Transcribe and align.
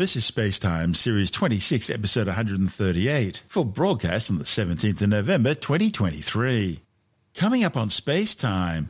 This 0.00 0.16
is 0.16 0.30
Spacetime, 0.30 0.96
Series 0.96 1.30
26, 1.30 1.90
Episode 1.90 2.26
138, 2.26 3.42
for 3.46 3.66
broadcast 3.66 4.30
on 4.30 4.38
the 4.38 4.44
17th 4.44 5.02
of 5.02 5.10
November 5.10 5.52
2023. 5.54 6.80
Coming 7.34 7.64
up 7.64 7.76
on 7.76 7.90
Spacetime, 7.90 8.88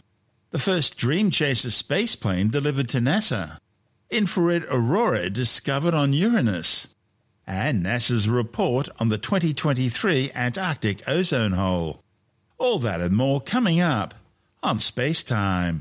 the 0.50 0.60
first 0.60 0.96
Dream 0.96 1.32
Chaser 1.32 1.70
spaceplane 1.70 2.48
delivered 2.48 2.88
to 2.90 2.98
NASA, 2.98 3.58
infrared 4.08 4.64
aurora 4.70 5.28
discovered 5.30 5.94
on 5.94 6.12
Uranus, 6.12 6.94
and 7.44 7.84
NASA's 7.84 8.28
report 8.28 8.88
on 9.00 9.08
the 9.08 9.18
2023 9.18 10.30
Antarctic 10.32 11.02
ozone 11.08 11.54
hole. 11.54 12.04
All 12.56 12.78
that 12.78 13.00
and 13.00 13.16
more 13.16 13.40
coming 13.40 13.80
up 13.80 14.14
on 14.62 14.78
Spacetime. 14.78 15.80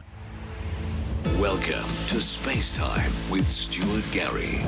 Welcome 1.38 1.88
to 2.07 2.20
Space 2.20 2.75
Time 2.75 3.11
with 3.30 3.48
Stuart 3.48 4.09
Gary. 4.11 4.64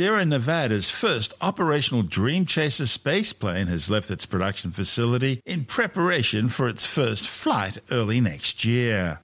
Sierra 0.00 0.24
Nevada's 0.24 0.88
first 0.88 1.34
operational 1.42 2.02
Dream 2.02 2.46
Chaser 2.46 2.84
spaceplane 2.84 3.68
has 3.68 3.90
left 3.90 4.10
its 4.10 4.24
production 4.24 4.70
facility 4.70 5.42
in 5.44 5.66
preparation 5.66 6.48
for 6.48 6.70
its 6.70 6.86
first 6.86 7.28
flight 7.28 7.76
early 7.90 8.18
next 8.18 8.64
year. 8.64 9.20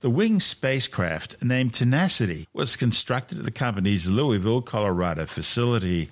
The 0.00 0.08
winged 0.08 0.42
spacecraft, 0.42 1.44
named 1.44 1.74
Tenacity, 1.74 2.46
was 2.54 2.76
constructed 2.76 3.36
at 3.36 3.44
the 3.44 3.50
company's 3.50 4.08
Louisville, 4.08 4.62
Colorado 4.62 5.26
facility. 5.26 6.08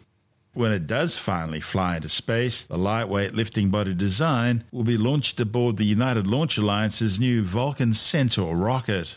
When 0.53 0.71
it 0.71 0.87
does 0.87 1.17
finally 1.17 1.63
fly 1.63 1.97
into 1.97 2.11
space, 2.11 2.65
the 2.65 2.77
lightweight 2.77 3.33
lifting 3.33 3.71
body 3.71 3.95
design 3.95 4.65
will 4.71 4.85
be 4.85 4.99
launched 4.99 5.41
aboard 5.41 5.79
the 5.79 5.85
United 5.85 6.27
Launch 6.27 6.59
Alliance's 6.59 7.19
new 7.19 7.43
Vulcan 7.43 7.95
Centaur 7.95 8.55
rocket. 8.55 9.17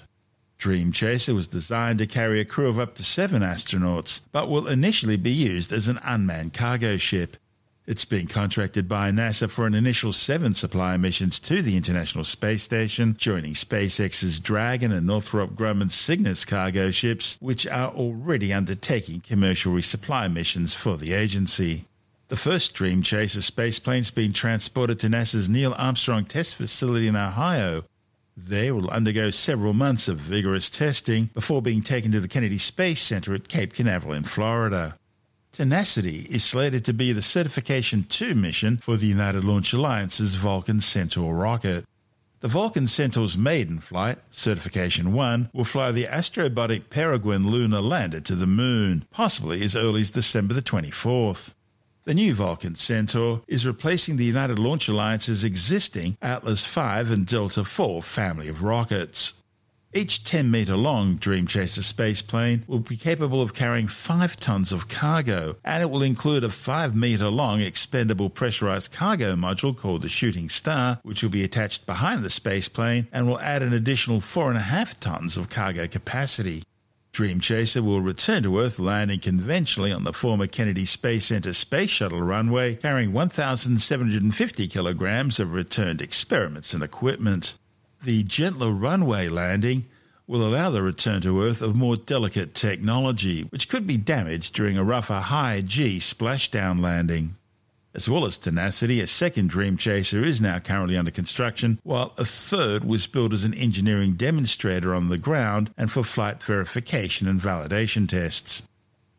Dream 0.57 0.91
Chaser 0.91 1.35
was 1.35 1.47
designed 1.47 1.99
to 1.99 2.07
carry 2.07 2.39
a 2.39 2.45
crew 2.45 2.67
of 2.67 2.79
up 2.79 2.95
to 2.95 3.03
seven 3.03 3.43
astronauts, 3.43 4.21
but 4.31 4.49
will 4.49 4.67
initially 4.67 5.17
be 5.17 5.31
used 5.31 5.71
as 5.71 5.87
an 5.87 5.99
unmanned 6.03 6.53
cargo 6.53 6.97
ship. 6.97 7.37
It's 7.85 8.05
been 8.05 8.27
contracted 8.27 8.89
by 8.89 9.11
NASA 9.11 9.49
for 9.49 9.65
an 9.65 9.73
initial 9.73 10.11
seven 10.11 10.53
supply 10.53 10.97
missions 10.97 11.39
to 11.41 11.61
the 11.61 11.77
International 11.77 12.23
Space 12.23 12.63
Station, 12.63 13.15
joining 13.17 13.53
SpaceX's 13.53 14.39
Dragon 14.39 14.91
and 14.91 15.07
Northrop 15.07 15.55
Grumman's 15.55 15.93
Cygnus 15.93 16.43
cargo 16.43 16.91
ships, 16.91 17.37
which 17.39 17.65
are 17.67 17.91
already 17.91 18.51
undertaking 18.51 19.21
commercial 19.21 19.73
resupply 19.73 20.31
missions 20.31 20.73
for 20.73 20.97
the 20.97 21.13
agency. 21.13 21.85
The 22.29 22.35
first 22.35 22.73
Dream 22.73 23.03
Chaser 23.03 23.39
spaceplane's 23.39 24.11
been 24.11 24.33
transported 24.33 24.99
to 24.99 25.07
NASA's 25.07 25.47
Neil 25.47 25.73
Armstrong 25.77 26.25
Test 26.25 26.55
Facility 26.55 27.07
in 27.07 27.15
Ohio, 27.15 27.85
they 28.37 28.71
will 28.71 28.89
undergo 28.91 29.31
several 29.31 29.73
months 29.73 30.07
of 30.07 30.17
vigorous 30.17 30.69
testing 30.69 31.31
before 31.33 31.61
being 31.61 31.81
taken 31.81 32.11
to 32.11 32.19
the 32.19 32.27
Kennedy 32.27 32.59
Space 32.59 33.01
Center 33.01 33.33
at 33.33 33.47
Cape 33.49 33.73
Canaveral 33.73 34.13
in 34.13 34.23
Florida. 34.23 34.95
Tenacity 35.51 36.27
is 36.29 36.43
slated 36.43 36.85
to 36.85 36.93
be 36.93 37.11
the 37.11 37.21
Certification 37.23 38.05
2 38.07 38.35
mission 38.35 38.77
for 38.77 38.95
the 38.95 39.07
United 39.07 39.43
Launch 39.43 39.73
Alliance's 39.73 40.35
Vulcan 40.35 40.81
Centaur 40.81 41.35
rocket. 41.35 41.85
The 42.41 42.47
Vulcan 42.47 42.87
Centaur's 42.87 43.35
maiden 43.35 43.79
flight, 43.79 44.19
Certification 44.29 45.13
1, 45.13 45.49
will 45.53 45.65
fly 45.65 45.91
the 45.91 46.05
Astrobotic 46.05 46.91
Peregrine 46.91 47.47
lunar 47.47 47.81
lander 47.81 48.19
to 48.19 48.35
the 48.35 48.45
Moon, 48.45 49.07
possibly 49.09 49.63
as 49.63 49.75
early 49.75 50.01
as 50.01 50.11
December 50.11 50.53
the 50.53 50.61
24th. 50.61 51.55
The 52.07 52.13
new 52.13 52.33
Vulcan 52.35 52.75
Centaur 52.75 53.41
is 53.49 53.67
replacing 53.67 54.15
the 54.15 54.23
United 54.23 54.57
Launch 54.57 54.87
Alliance's 54.87 55.43
existing 55.43 56.17
Atlas 56.21 56.65
V 56.65 56.79
and 56.79 57.27
Delta 57.27 57.59
IV 57.59 58.05
family 58.05 58.47
of 58.47 58.63
rockets. 58.63 59.33
Each 59.93 60.23
10 60.23 60.49
metre 60.49 60.77
long 60.77 61.17
Dream 61.17 61.47
Chaser 61.47 61.81
spaceplane 61.81 62.65
will 62.65 62.79
be 62.79 62.95
capable 62.95 63.41
of 63.41 63.53
carrying 63.53 63.89
5 63.89 64.37
tons 64.37 64.71
of 64.71 64.87
cargo, 64.87 65.57
and 65.65 65.83
it 65.83 65.89
will 65.89 66.01
include 66.01 66.45
a 66.45 66.49
5 66.49 66.95
metre 66.95 67.27
long 67.27 67.59
expendable 67.59 68.29
pressurized 68.29 68.93
cargo 68.93 69.35
module 69.35 69.75
called 69.75 70.01
the 70.01 70.07
Shooting 70.07 70.47
Star, 70.47 71.01
which 71.03 71.21
will 71.21 71.29
be 71.29 71.43
attached 71.43 71.85
behind 71.85 72.23
the 72.23 72.29
spaceplane 72.29 73.07
and 73.11 73.27
will 73.27 73.41
add 73.41 73.61
an 73.61 73.73
additional 73.73 74.21
4.5 74.21 74.97
tons 75.01 75.35
of 75.35 75.49
cargo 75.49 75.89
capacity. 75.89 76.63
Dream 77.17 77.39
Chaser 77.39 77.81
will 77.81 78.01
return 78.01 78.43
to 78.43 78.59
Earth 78.59 78.77
landing 78.77 79.19
conventionally 79.19 79.91
on 79.91 80.03
the 80.03 80.13
former 80.13 80.45
Kennedy 80.45 80.85
Space 80.85 81.25
Center 81.25 81.51
Space 81.51 81.89
Shuttle 81.89 82.21
runway, 82.21 82.75
carrying 82.75 83.11
1,750 83.11 84.67
kilograms 84.67 85.39
of 85.39 85.51
returned 85.51 85.99
experiments 85.99 86.75
and 86.75 86.83
equipment. 86.83 87.57
The 88.03 88.21
gentler 88.21 88.69
runway 88.69 89.29
landing 89.29 89.87
will 90.27 90.45
allow 90.45 90.69
the 90.69 90.83
return 90.83 91.21
to 91.21 91.41
Earth 91.41 91.63
of 91.63 91.75
more 91.75 91.97
delicate 91.97 92.53
technology, 92.53 93.41
which 93.45 93.67
could 93.67 93.87
be 93.87 93.97
damaged 93.97 94.53
during 94.53 94.77
a 94.77 94.83
rougher 94.83 95.19
high 95.19 95.61
G 95.61 95.97
splashdown 95.97 96.81
landing. 96.81 97.35
As 97.97 98.07
well 98.07 98.27
as 98.27 98.37
Tenacity, 98.37 99.01
a 99.01 99.07
second 99.07 99.49
Dream 99.49 99.75
Chaser 99.75 100.23
is 100.23 100.39
now 100.39 100.59
currently 100.59 100.95
under 100.95 101.09
construction, 101.09 101.79
while 101.81 102.13
a 102.19 102.25
third 102.25 102.85
was 102.85 103.07
built 103.07 103.33
as 103.33 103.43
an 103.43 103.55
engineering 103.55 104.13
demonstrator 104.13 104.93
on 104.93 105.09
the 105.09 105.17
ground 105.17 105.73
and 105.75 105.91
for 105.91 106.03
flight 106.03 106.43
verification 106.43 107.27
and 107.27 107.41
validation 107.41 108.07
tests. 108.07 108.61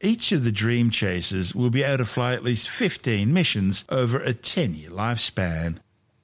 Each 0.00 0.30
of 0.30 0.44
the 0.44 0.52
Dream 0.52 0.90
Chasers 0.90 1.56
will 1.56 1.70
be 1.70 1.82
able 1.82 1.98
to 1.98 2.04
fly 2.04 2.34
at 2.34 2.44
least 2.44 2.68
15 2.68 3.32
missions 3.34 3.84
over 3.88 4.20
a 4.20 4.32
10 4.32 4.74
year 4.74 4.90
lifespan. 4.90 5.78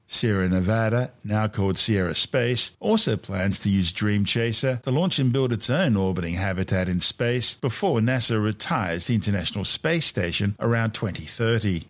Sierra 0.06 0.48
Nevada, 0.48 1.10
now 1.24 1.48
called 1.48 1.76
Sierra 1.76 2.14
Space, 2.14 2.70
also 2.78 3.16
plans 3.16 3.58
to 3.58 3.68
use 3.68 3.92
Dream 3.92 4.24
Chaser 4.24 4.76
to 4.84 4.92
launch 4.92 5.18
and 5.18 5.32
build 5.32 5.52
its 5.52 5.70
own 5.70 5.96
orbiting 5.96 6.34
habitat 6.34 6.88
in 6.88 7.00
space 7.00 7.54
before 7.54 7.98
NASA 7.98 8.40
retires 8.40 9.08
the 9.08 9.16
International 9.16 9.64
Space 9.64 10.06
Station 10.06 10.54
around 10.60 10.92
2030. 10.92 11.86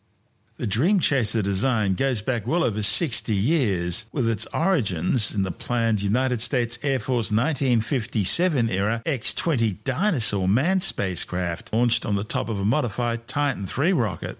The 0.57 0.69
Dream 0.69 1.01
Chaser 1.01 1.43
design 1.43 1.95
goes 1.95 2.23
back 2.23 2.47
well 2.47 2.63
over 2.63 2.81
60 2.81 3.35
years, 3.35 4.07
with 4.13 4.29
its 4.29 4.47
origins 4.55 5.35
in 5.35 5.43
the 5.43 5.51
planned 5.51 6.01
United 6.01 6.41
States 6.41 6.79
Air 6.85 7.01
Force 7.01 7.33
1957 7.33 8.71
era 8.71 9.03
X 9.05 9.35
20 9.35 9.73
Dyna-Soar 9.83 10.47
manned 10.47 10.85
spacecraft 10.85 11.73
launched 11.73 12.07
on 12.07 12.15
the 12.15 12.23
top 12.23 12.49
of 12.49 12.61
a 12.61 12.65
modified 12.65 13.27
Titan 13.27 13.67
III 13.67 13.95
rocket. 13.95 14.39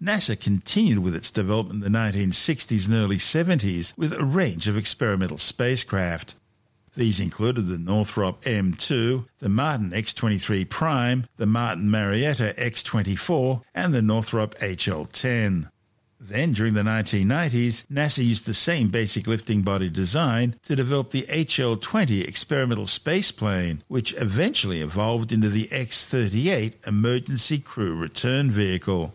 NASA 0.00 0.38
continued 0.38 1.00
with 1.00 1.16
its 1.16 1.32
development 1.32 1.84
in 1.84 1.92
the 1.92 1.98
1960s 1.98 2.86
and 2.86 2.94
early 2.94 3.16
70s 3.16 3.92
with 3.98 4.12
a 4.12 4.24
range 4.24 4.68
of 4.68 4.76
experimental 4.76 5.38
spacecraft. 5.38 6.36
These 6.96 7.20
included 7.20 7.66
the 7.66 7.76
Northrop 7.76 8.40
M2, 8.42 9.26
the 9.38 9.50
Martin 9.50 9.90
X23 9.90 10.66
Prime, 10.70 11.26
the 11.36 11.44
Martin 11.44 11.90
Marietta 11.90 12.54
X24, 12.56 13.62
and 13.74 13.92
the 13.92 14.00
Northrop 14.00 14.58
HL10. 14.58 15.68
Then, 16.18 16.52
during 16.52 16.72
the 16.72 16.80
1990s, 16.80 17.86
NASA 17.88 18.24
used 18.24 18.46
the 18.46 18.54
same 18.54 18.88
basic 18.88 19.26
lifting 19.26 19.60
body 19.60 19.90
design 19.90 20.56
to 20.62 20.74
develop 20.74 21.10
the 21.10 21.22
HL20 21.24 22.26
experimental 22.26 22.86
spaceplane, 22.86 23.82
which 23.88 24.14
eventually 24.14 24.80
evolved 24.80 25.32
into 25.32 25.50
the 25.50 25.68
X 25.70 26.06
38 26.06 26.78
Emergency 26.86 27.58
Crew 27.58 27.94
Return 27.94 28.50
Vehicle. 28.50 29.14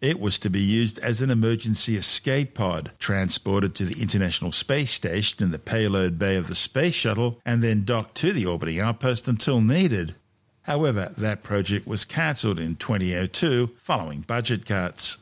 It 0.00 0.18
was 0.18 0.38
to 0.38 0.48
be 0.48 0.62
used 0.62 0.98
as 1.00 1.20
an 1.20 1.28
emergency 1.28 1.94
escape 1.94 2.54
pod, 2.54 2.92
transported 2.98 3.74
to 3.74 3.84
the 3.84 4.00
International 4.00 4.50
Space 4.50 4.90
Station 4.90 5.44
in 5.44 5.50
the 5.50 5.58
payload 5.58 6.18
bay 6.18 6.36
of 6.36 6.48
the 6.48 6.54
Space 6.54 6.94
Shuttle, 6.94 7.38
and 7.44 7.62
then 7.62 7.84
docked 7.84 8.14
to 8.16 8.32
the 8.32 8.46
orbiting 8.46 8.80
outpost 8.80 9.28
until 9.28 9.60
needed. 9.60 10.14
However, 10.62 11.12
that 11.18 11.42
project 11.42 11.86
was 11.86 12.06
cancelled 12.06 12.58
in 12.58 12.76
2002 12.76 13.72
following 13.76 14.22
budget 14.22 14.64
cuts. 14.64 15.18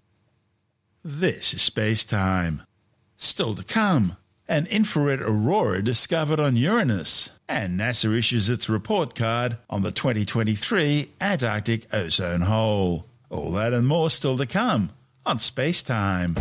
This 1.04 1.52
is 1.54 1.62
Space 1.62 2.04
Time. 2.04 2.62
Still 3.16 3.56
to 3.56 3.64
come, 3.64 4.16
an 4.46 4.66
infrared 4.66 5.20
aurora 5.20 5.82
discovered 5.82 6.38
on 6.38 6.54
Uranus, 6.54 7.30
and 7.48 7.80
NASA 7.80 8.16
issues 8.16 8.48
its 8.48 8.68
report 8.68 9.16
card 9.16 9.58
on 9.68 9.82
the 9.82 9.90
2023 9.90 11.10
Antarctic 11.20 11.92
ozone 11.92 12.42
hole. 12.42 13.07
All 13.30 13.52
that 13.52 13.72
and 13.72 13.86
more 13.86 14.10
still 14.10 14.36
to 14.38 14.46
come 14.46 14.90
on 15.26 15.38
Space 15.38 15.82
Time. 15.82 16.36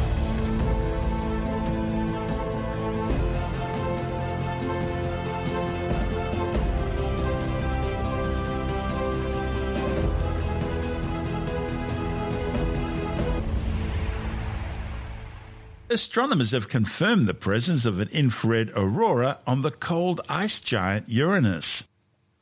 Astronomers 15.89 16.51
have 16.51 16.69
confirmed 16.69 17.27
the 17.27 17.33
presence 17.33 17.83
of 17.85 17.99
an 17.99 18.09
infrared 18.11 18.71
aurora 18.75 19.39
on 19.47 19.61
the 19.61 19.71
cold 19.71 20.21
ice 20.29 20.61
giant 20.61 21.09
Uranus. 21.09 21.86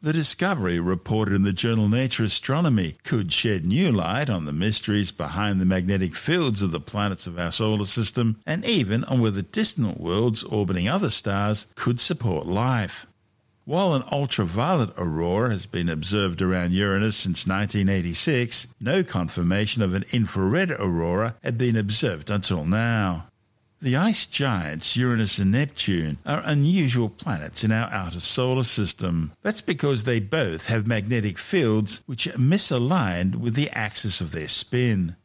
The 0.05 0.13
discovery, 0.13 0.79
reported 0.79 1.33
in 1.33 1.41
the 1.41 1.51
journal 1.51 1.89
Nature 1.89 2.25
Astronomy, 2.25 2.93
could 3.03 3.33
shed 3.33 3.65
new 3.65 3.91
light 3.91 4.29
on 4.29 4.45
the 4.45 4.53
mysteries 4.53 5.11
behind 5.11 5.59
the 5.59 5.65
magnetic 5.65 6.15
fields 6.15 6.61
of 6.61 6.69
the 6.69 6.79
planets 6.79 7.25
of 7.25 7.39
our 7.39 7.51
solar 7.51 7.85
system 7.85 8.39
and 8.45 8.63
even 8.65 9.03
on 9.05 9.19
whether 9.19 9.41
distant 9.41 9.99
worlds 9.99 10.43
orbiting 10.43 10.87
other 10.87 11.09
stars 11.09 11.65
could 11.73 11.99
support 11.99 12.45
life. 12.45 13.07
While 13.63 13.95
an 13.95 14.03
ultraviolet 14.11 14.91
aurora 14.95 15.49
has 15.49 15.65
been 15.65 15.89
observed 15.89 16.39
around 16.39 16.73
Uranus 16.73 17.17
since 17.17 17.47
1986, 17.47 18.67
no 18.79 19.03
confirmation 19.03 19.81
of 19.81 19.95
an 19.95 20.03
infrared 20.13 20.69
aurora 20.69 21.35
had 21.41 21.57
been 21.57 21.75
observed 21.75 22.29
until 22.29 22.63
now. 22.63 23.25
The 23.85 23.95
ice 23.95 24.25
giants 24.25 24.97
Uranus 24.97 25.37
and 25.37 25.51
Neptune 25.51 26.17
are 26.25 26.41
unusual 26.43 27.07
planets 27.07 27.63
in 27.63 27.71
our 27.71 27.87
outer 27.91 28.19
solar 28.19 28.63
system. 28.63 29.33
That's 29.43 29.61
because 29.61 30.05
they 30.05 30.19
both 30.19 30.65
have 30.65 30.87
magnetic 30.87 31.37
fields 31.37 32.01
which 32.07 32.25
are 32.25 32.31
misaligned 32.31 33.35
with 33.35 33.53
the 33.53 33.69
axis 33.69 34.21
of 34.21 34.31
their 34.31 34.47
spin. 34.47 35.15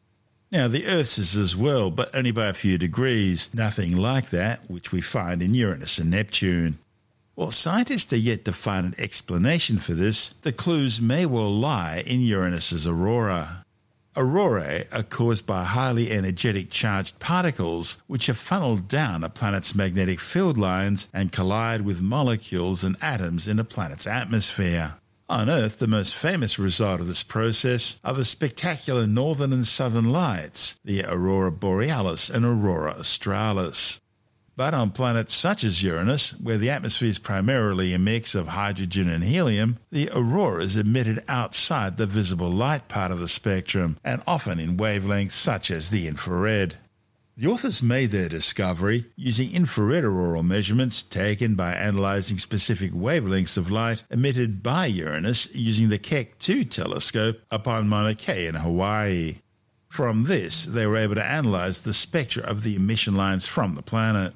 Now, 0.51 0.67
the 0.67 0.85
Earth's 0.85 1.17
is 1.17 1.35
as 1.35 1.55
well, 1.55 1.89
but 1.89 2.13
only 2.13 2.29
by 2.29 2.49
a 2.49 2.53
few 2.53 2.77
degrees, 2.77 3.49
nothing 3.51 3.97
like 3.97 4.29
that 4.29 4.69
which 4.69 4.91
we 4.91 5.01
find 5.01 5.41
in 5.41 5.55
Uranus 5.55 5.97
and 5.97 6.11
Neptune. 6.11 6.77
While 7.33 7.49
scientists 7.49 8.13
are 8.13 8.17
yet 8.17 8.45
to 8.45 8.51
find 8.51 8.85
an 8.85 8.95
explanation 8.99 9.79
for 9.79 9.95
this, 9.95 10.35
the 10.43 10.51
clues 10.51 11.01
may 11.01 11.25
well 11.25 11.51
lie 11.51 12.03
in 12.05 12.21
Uranus's 12.21 12.85
aurora. 12.85 13.65
Aurorae 14.17 14.87
are 14.91 15.03
caused 15.03 15.45
by 15.45 15.63
highly 15.63 16.11
energetic 16.11 16.69
charged 16.69 17.17
particles 17.19 17.97
which 18.07 18.27
are 18.27 18.33
funneled 18.33 18.89
down 18.89 19.23
a 19.23 19.29
planet's 19.29 19.73
magnetic 19.73 20.19
field 20.19 20.57
lines 20.57 21.07
and 21.13 21.31
collide 21.31 21.81
with 21.81 22.01
molecules 22.01 22.83
and 22.83 22.97
atoms 23.01 23.47
in 23.47 23.57
a 23.57 23.63
planet's 23.63 24.05
atmosphere. 24.05 24.95
On 25.29 25.49
Earth, 25.49 25.79
the 25.79 25.87
most 25.87 26.13
famous 26.13 26.59
result 26.59 26.99
of 26.99 27.07
this 27.07 27.23
process 27.23 28.01
are 28.03 28.13
the 28.13 28.25
spectacular 28.25 29.07
northern 29.07 29.53
and 29.53 29.65
southern 29.65 30.09
lights, 30.09 30.77
the 30.83 31.05
aurora 31.05 31.53
borealis 31.53 32.29
and 32.29 32.43
aurora 32.43 32.91
australis. 32.99 34.01
But 34.61 34.75
on 34.75 34.91
planets 34.91 35.33
such 35.33 35.63
as 35.63 35.81
Uranus, 35.81 36.39
where 36.39 36.59
the 36.59 36.69
atmosphere 36.69 37.09
is 37.09 37.17
primarily 37.17 37.95
a 37.95 37.97
mix 37.97 38.35
of 38.35 38.49
hydrogen 38.49 39.09
and 39.09 39.23
helium, 39.23 39.79
the 39.89 40.07
aurora 40.13 40.61
is 40.61 40.77
emitted 40.77 41.23
outside 41.27 41.97
the 41.97 42.05
visible 42.05 42.51
light 42.51 42.87
part 42.87 43.11
of 43.11 43.19
the 43.19 43.27
spectrum, 43.27 43.97
and 44.03 44.21
often 44.27 44.59
in 44.59 44.77
wavelengths 44.77 45.31
such 45.31 45.71
as 45.71 45.89
the 45.89 46.07
infrared. 46.07 46.75
The 47.35 47.47
authors 47.47 47.81
made 47.81 48.11
their 48.11 48.29
discovery 48.29 49.07
using 49.15 49.51
infrared 49.51 50.03
auroral 50.03 50.43
measurements 50.43 51.01
taken 51.01 51.55
by 51.55 51.73
analyzing 51.73 52.37
specific 52.37 52.91
wavelengths 52.91 53.57
of 53.57 53.71
light 53.71 54.03
emitted 54.11 54.61
by 54.61 54.85
Uranus 54.85 55.51
using 55.55 55.89
the 55.89 55.97
Keck 55.97 56.37
2 56.37 56.65
telescope 56.65 57.39
upon 57.49 57.89
Mauna 57.89 58.13
Kea 58.13 58.45
in 58.45 58.53
Hawaii. 58.53 59.37
From 59.89 60.25
this, 60.25 60.65
they 60.65 60.85
were 60.85 60.97
able 60.97 61.15
to 61.15 61.25
analyze 61.25 61.81
the 61.81 61.93
spectra 61.93 62.43
of 62.43 62.61
the 62.61 62.75
emission 62.75 63.15
lines 63.15 63.47
from 63.47 63.73
the 63.73 63.81
planet. 63.81 64.35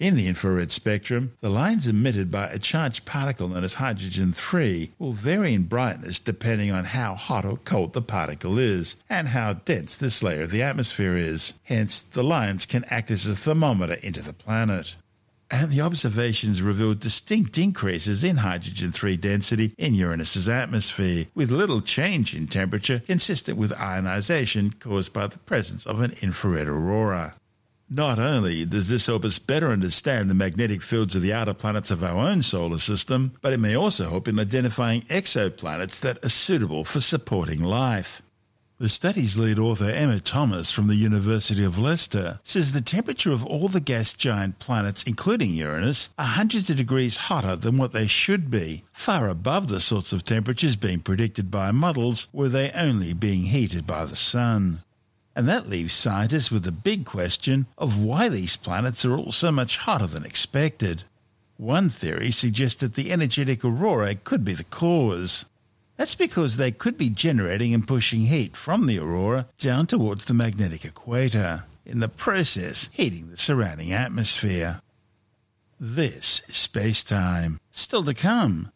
In 0.00 0.16
the 0.16 0.28
infrared 0.28 0.72
spectrum, 0.72 1.34
the 1.42 1.50
lines 1.50 1.86
emitted 1.86 2.30
by 2.30 2.46
a 2.46 2.58
charged 2.58 3.04
particle 3.04 3.48
known 3.48 3.64
as 3.64 3.74
hydrogen 3.74 4.32
3 4.32 4.92
will 4.98 5.12
vary 5.12 5.52
in 5.52 5.64
brightness 5.64 6.18
depending 6.18 6.70
on 6.70 6.84
how 6.86 7.14
hot 7.14 7.44
or 7.44 7.58
cold 7.58 7.92
the 7.92 8.00
particle 8.00 8.58
is 8.58 8.96
and 9.10 9.28
how 9.28 9.52
dense 9.52 9.98
this 9.98 10.22
layer 10.22 10.44
of 10.44 10.52
the 10.52 10.62
atmosphere 10.62 11.18
is. 11.18 11.52
Hence, 11.64 12.00
the 12.00 12.24
lines 12.24 12.64
can 12.64 12.84
act 12.84 13.10
as 13.10 13.26
a 13.26 13.36
thermometer 13.36 13.98
into 14.02 14.22
the 14.22 14.32
planet. 14.32 14.96
And 15.50 15.70
the 15.70 15.82
observations 15.82 16.62
revealed 16.62 17.00
distinct 17.00 17.58
increases 17.58 18.24
in 18.24 18.38
hydrogen 18.38 18.92
3 18.92 19.18
density 19.18 19.74
in 19.76 19.94
Uranus's 19.94 20.48
atmosphere, 20.48 21.26
with 21.34 21.50
little 21.50 21.82
change 21.82 22.34
in 22.34 22.46
temperature 22.46 23.00
consistent 23.00 23.58
with 23.58 23.78
ionization 23.78 24.72
caused 24.80 25.12
by 25.12 25.26
the 25.26 25.40
presence 25.40 25.84
of 25.84 26.00
an 26.00 26.12
infrared 26.22 26.68
aurora. 26.68 27.34
Not 27.92 28.20
only 28.20 28.64
does 28.64 28.88
this 28.88 29.06
help 29.06 29.24
us 29.24 29.40
better 29.40 29.72
understand 29.72 30.30
the 30.30 30.34
magnetic 30.34 30.80
fields 30.80 31.16
of 31.16 31.22
the 31.22 31.32
outer 31.32 31.54
planets 31.54 31.90
of 31.90 32.04
our 32.04 32.24
own 32.24 32.44
solar 32.44 32.78
system, 32.78 33.32
but 33.42 33.52
it 33.52 33.58
may 33.58 33.74
also 33.74 34.08
help 34.08 34.28
in 34.28 34.38
identifying 34.38 35.02
exoplanets 35.02 35.98
that 35.98 36.24
are 36.24 36.28
suitable 36.28 36.84
for 36.84 37.00
supporting 37.00 37.64
life. 37.64 38.22
The 38.78 38.88
study's 38.88 39.36
lead 39.36 39.58
author, 39.58 39.90
Emma 39.90 40.20
Thomas 40.20 40.70
from 40.70 40.86
the 40.86 40.94
University 40.94 41.64
of 41.64 41.80
Leicester, 41.80 42.38
says 42.44 42.70
the 42.70 42.80
temperature 42.80 43.32
of 43.32 43.44
all 43.44 43.66
the 43.66 43.80
gas 43.80 44.14
giant 44.14 44.60
planets, 44.60 45.02
including 45.02 45.52
Uranus, 45.54 46.10
are 46.16 46.26
hundreds 46.26 46.70
of 46.70 46.76
degrees 46.76 47.16
hotter 47.16 47.56
than 47.56 47.76
what 47.76 47.90
they 47.90 48.06
should 48.06 48.52
be, 48.52 48.84
far 48.92 49.28
above 49.28 49.66
the 49.66 49.80
sorts 49.80 50.12
of 50.12 50.22
temperatures 50.22 50.76
being 50.76 51.00
predicted 51.00 51.50
by 51.50 51.72
models 51.72 52.28
were 52.32 52.48
they 52.48 52.70
only 52.70 53.12
being 53.14 53.46
heated 53.46 53.84
by 53.84 54.04
the 54.04 54.14
sun. 54.14 54.78
And 55.34 55.48
that 55.48 55.68
leaves 55.68 55.94
scientists 55.94 56.50
with 56.50 56.64
the 56.64 56.72
big 56.72 57.04
question 57.04 57.66
of 57.78 58.02
why 58.02 58.28
these 58.28 58.56
planets 58.56 59.04
are 59.04 59.16
all 59.16 59.32
so 59.32 59.52
much 59.52 59.78
hotter 59.78 60.06
than 60.06 60.24
expected. 60.24 61.04
One 61.56 61.88
theory 61.90 62.30
suggests 62.30 62.80
that 62.80 62.94
the 62.94 63.12
energetic 63.12 63.64
aurora 63.64 64.14
could 64.16 64.44
be 64.44 64.54
the 64.54 64.64
cause. 64.64 65.44
That's 65.96 66.14
because 66.14 66.56
they 66.56 66.72
could 66.72 66.96
be 66.96 67.10
generating 67.10 67.74
and 67.74 67.86
pushing 67.86 68.22
heat 68.22 68.56
from 68.56 68.86
the 68.86 68.98
aurora 68.98 69.46
down 69.58 69.86
towards 69.86 70.24
the 70.24 70.34
magnetic 70.34 70.84
equator, 70.84 71.64
in 71.84 72.00
the 72.00 72.08
process 72.08 72.88
heating 72.92 73.28
the 73.28 73.36
surrounding 73.36 73.92
atmosphere. 73.92 74.80
This 75.78 76.42
is 76.48 76.56
space 76.56 77.04
time. 77.04 77.60
Still 77.70 78.04
to 78.04 78.14
come. 78.14 78.72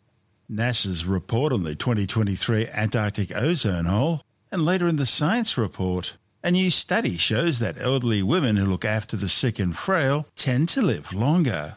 NASA's 0.50 1.06
report 1.06 1.52
on 1.52 1.62
the 1.62 1.74
2023 1.74 2.68
Antarctic 2.68 3.34
ozone 3.34 3.86
hole, 3.86 4.22
and 4.52 4.64
later 4.64 4.86
in 4.86 4.96
the 4.96 5.06
science 5.06 5.56
report, 5.56 6.14
a 6.44 6.50
new 6.50 6.70
study 6.70 7.17
shows 7.17 7.58
that 7.58 7.81
elderly 7.81 8.23
women 8.23 8.56
who 8.56 8.67
look 8.67 8.85
after 8.85 9.17
the 9.17 9.31
sick 9.31 9.58
and 9.58 9.75
frail 9.75 10.26
tend 10.37 10.69
to 10.69 10.82
live 10.82 11.14
longer. 11.14 11.76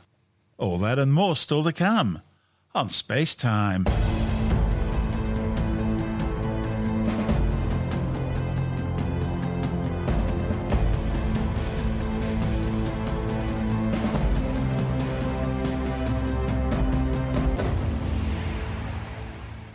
All 0.58 0.78
that 0.80 1.00
and 1.00 1.14
more 1.14 1.38
still 1.38 1.64
to 1.64 1.72
come 1.72 2.22
on 2.76 2.90
Space 2.90 3.34
Time. 3.34 3.86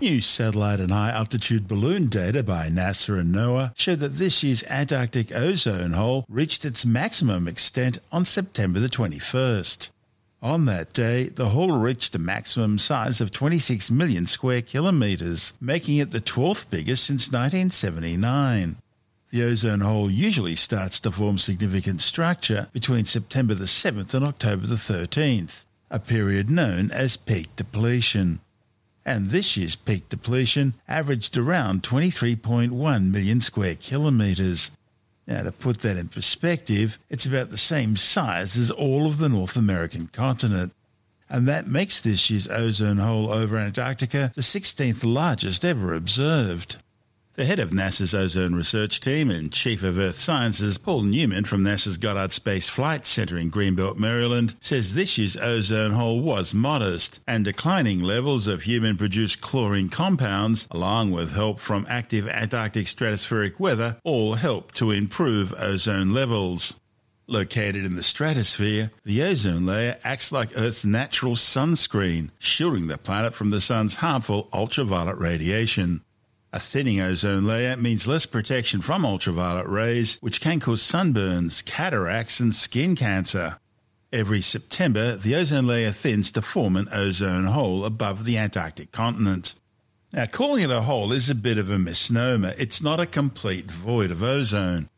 New 0.03 0.21
satellite 0.21 0.81
and 0.81 0.91
high 0.91 1.13
altitude 1.13 1.69
balloon 1.69 2.09
data 2.09 2.43
by 2.43 2.69
NASA 2.69 3.21
and 3.21 3.33
NOAA 3.33 3.71
show 3.77 3.95
that 3.95 4.17
this 4.17 4.43
year's 4.43 4.65
Antarctic 4.65 5.31
ozone 5.31 5.93
hole 5.93 6.27
reached 6.29 6.65
its 6.65 6.85
maximum 6.85 7.47
extent 7.47 7.99
on 8.11 8.25
September 8.25 8.81
the 8.81 8.89
21st. 8.89 9.91
On 10.43 10.65
that 10.65 10.93
day, 10.93 11.27
the 11.27 11.51
hole 11.51 11.71
reached 11.71 12.17
a 12.17 12.19
maximum 12.19 12.81
size 12.81 13.21
of 13.21 13.31
26 13.31 13.93
million 13.93 14.27
square 14.27 14.61
kilometres, 14.61 15.53
making 15.61 15.99
it 15.99 16.11
the 16.11 16.21
12th 16.21 16.69
biggest 16.69 17.05
since 17.05 17.31
1979. 17.31 18.75
The 19.31 19.43
ozone 19.45 19.83
hole 19.83 20.11
usually 20.11 20.57
starts 20.57 20.99
to 20.99 21.13
form 21.13 21.39
significant 21.39 22.03
structure 22.03 22.67
between 22.73 23.05
September 23.05 23.55
the 23.55 23.67
7th 23.67 24.15
and 24.15 24.25
October 24.25 24.67
the 24.67 24.75
13th, 24.75 25.63
a 25.93 26.01
period 26.01 26.51
known 26.51 26.91
as 26.91 27.17
peak 27.17 27.55
depletion 27.55 28.41
and 29.05 29.31
this 29.31 29.57
year's 29.57 29.77
peak 29.77 30.09
depletion 30.09 30.75
averaged 30.89 31.37
around 31.37 31.83
23.1 31.83 33.11
million 33.11 33.41
square 33.41 33.75
kilometres. 33.75 34.71
Now, 35.27 35.43
to 35.43 35.53
put 35.53 35.79
that 35.81 35.97
in 35.97 36.09
perspective, 36.09 36.99
it's 37.11 37.27
about 37.27 37.51
the 37.51 37.59
same 37.59 37.97
size 37.97 38.57
as 38.57 38.71
all 38.71 39.07
of 39.07 39.19
the 39.19 39.29
North 39.29 39.57
American 39.57 40.09
continent. 40.09 40.73
And 41.29 41.49
that 41.49 41.67
makes 41.67 42.01
this 42.01 42.29
year's 42.29 42.49
ozone 42.49 42.99
hole 42.99 43.31
over 43.31 43.57
Antarctica 43.57 44.33
the 44.35 44.43
16th 44.43 45.03
largest 45.03 45.65
ever 45.65 45.95
observed. 45.95 46.77
The 47.35 47.47
head 47.47 47.61
of 47.61 47.71
NASA's 47.71 48.15
ozone 48.15 48.55
research 48.55 49.01
team 49.01 49.31
and 49.31 49.51
chief 49.51 49.83
of 49.83 49.99
Earth 49.99 50.19
sciences, 50.19 50.77
Paul 50.77 51.05
Newman 51.05 51.45
from 51.45 51.65
NASA's 51.65 51.97
Goddard 51.97 52.31
Space 52.31 52.69
Flight 52.69 53.07
Center 53.07 53.39
in 53.39 53.51
Greenbelt, 53.51 53.97
Maryland, 53.97 54.55
says 54.61 54.93
this 54.93 55.17
year's 55.17 55.39
ozone 55.39 55.93
hole 55.93 56.21
was 56.21 56.53
modest, 56.53 57.21
and 57.27 57.43
declining 57.43 58.01
levels 58.01 58.47
of 58.47 58.65
human 58.65 58.99
produced 58.99 59.41
chlorine 59.41 59.89
compounds, 59.89 60.69
along 60.71 61.11
with 61.11 61.33
help 61.33 61.59
from 61.59 61.87
active 61.89 62.29
Antarctic 62.29 62.85
stratospheric 62.85 63.59
weather, 63.59 63.97
all 64.05 64.35
help 64.35 64.73
to 64.73 64.91
improve 64.91 65.55
ozone 65.57 66.11
levels. 66.11 66.79
Located 67.27 67.87
in 67.87 67.97
the 67.97 68.03
stratosphere, 68.03 68.91
the 69.07 69.23
ozone 69.23 69.65
layer 69.65 69.97
acts 70.05 70.33
like 70.33 70.51
Earth's 70.55 70.85
natural 70.85 71.37
sunscreen, 71.37 72.29
shielding 72.39 72.89
the 72.89 72.99
planet 72.99 73.33
from 73.33 73.49
the 73.49 73.61
sun's 73.63 73.97
harmful 73.97 74.51
ultraviolet 74.53 75.17
radiation. 75.17 76.03
A 76.55 76.61
thinning 76.61 77.01
ozone 77.01 77.47
layer 77.47 77.79
means 77.79 78.07
less 78.07 78.27
protection 78.27 78.83
from 78.83 79.07
ultraviolet 79.07 79.67
rays, 79.67 80.19
which 80.21 80.43
can 80.43 80.61
cause 80.61 80.83
sunburns, 80.83 81.65
cataracts, 81.65 82.41
and 82.41 82.55
skin 82.55 82.95
cancer. 82.95 83.57
Every 84.13 84.43
September, 84.43 85.17
the 85.17 85.35
ozone 85.35 85.67
layer 85.67 85.93
thins 85.93 86.31
to 86.33 86.43
form 86.43 86.77
an 86.77 86.89
ozone 86.93 87.45
hole 87.47 87.87
above 87.87 88.27
the 88.27 88.37
Antarctic 88.37 88.93
continent. 88.93 89.55
Now, 90.13 90.27
calling 90.27 90.65
it 90.65 90.71
a 90.71 90.83
hole 90.83 91.11
is 91.13 91.31
a 91.31 91.35
bit 91.35 91.57
of 91.57 91.71
a 91.71 91.79
misnomer. 91.79 92.53
It's 92.59 92.83
not 92.83 93.01
a 93.01 93.07
complete 93.07 93.71
void 93.71 94.11
of 94.11 94.23
ozone. 94.23 94.91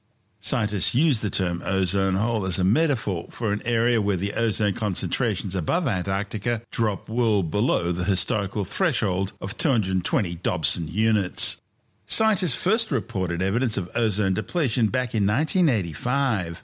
Scientists 0.46 0.94
use 0.94 1.22
the 1.22 1.30
term 1.30 1.62
ozone 1.64 2.16
hole 2.16 2.44
as 2.44 2.58
a 2.58 2.64
metaphor 2.64 3.26
for 3.30 3.50
an 3.54 3.62
area 3.64 4.02
where 4.02 4.18
the 4.18 4.34
ozone 4.34 4.74
concentrations 4.74 5.54
above 5.54 5.88
Antarctica 5.88 6.60
drop 6.70 7.08
well 7.08 7.42
below 7.42 7.92
the 7.92 8.04
historical 8.04 8.62
threshold 8.62 9.32
of 9.40 9.56
220 9.56 10.34
Dobson 10.34 10.86
units. 10.86 11.56
Scientists 12.04 12.54
first 12.54 12.90
reported 12.90 13.40
evidence 13.40 13.78
of 13.78 13.88
ozone 13.94 14.34
depletion 14.34 14.88
back 14.88 15.14
in 15.14 15.26
1985. 15.26 16.62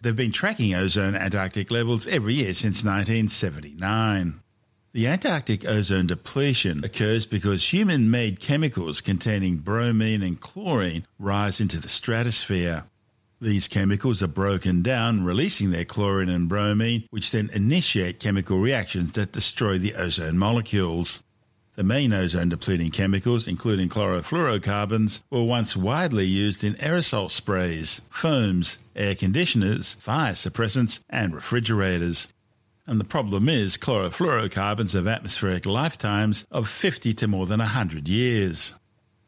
They've 0.00 0.16
been 0.16 0.32
tracking 0.32 0.74
ozone 0.74 1.14
Antarctic 1.14 1.70
levels 1.70 2.06
every 2.06 2.32
year 2.32 2.54
since 2.54 2.82
1979. 2.82 4.40
The 4.94 5.06
Antarctic 5.06 5.66
ozone 5.66 6.06
depletion 6.06 6.82
occurs 6.82 7.26
because 7.26 7.74
human 7.74 8.10
made 8.10 8.40
chemicals 8.40 9.02
containing 9.02 9.58
bromine 9.58 10.22
and 10.22 10.40
chlorine 10.40 11.06
rise 11.18 11.60
into 11.60 11.78
the 11.78 11.90
stratosphere. 11.90 12.84
These 13.40 13.68
chemicals 13.68 14.20
are 14.20 14.26
broken 14.26 14.82
down, 14.82 15.22
releasing 15.22 15.70
their 15.70 15.84
chlorine 15.84 16.28
and 16.28 16.48
bromine, 16.48 17.04
which 17.10 17.30
then 17.30 17.48
initiate 17.54 18.18
chemical 18.18 18.58
reactions 18.58 19.12
that 19.12 19.30
destroy 19.30 19.78
the 19.78 19.94
ozone 19.94 20.36
molecules. 20.36 21.22
The 21.76 21.84
main 21.84 22.12
ozone 22.12 22.48
depleting 22.48 22.90
chemicals, 22.90 23.46
including 23.46 23.90
chlorofluorocarbons, 23.90 25.22
were 25.30 25.44
once 25.44 25.76
widely 25.76 26.26
used 26.26 26.64
in 26.64 26.74
aerosol 26.74 27.30
sprays, 27.30 28.00
foams, 28.10 28.78
air 28.96 29.14
conditioners, 29.14 29.94
fire 30.00 30.32
suppressants, 30.32 30.98
and 31.08 31.32
refrigerators. 31.32 32.26
And 32.88 32.98
the 32.98 33.04
problem 33.04 33.48
is, 33.48 33.76
chlorofluorocarbons 33.76 34.94
have 34.94 35.06
atmospheric 35.06 35.64
lifetimes 35.64 36.44
of 36.50 36.68
50 36.68 37.14
to 37.14 37.28
more 37.28 37.46
than 37.46 37.60
100 37.60 38.08
years. 38.08 38.74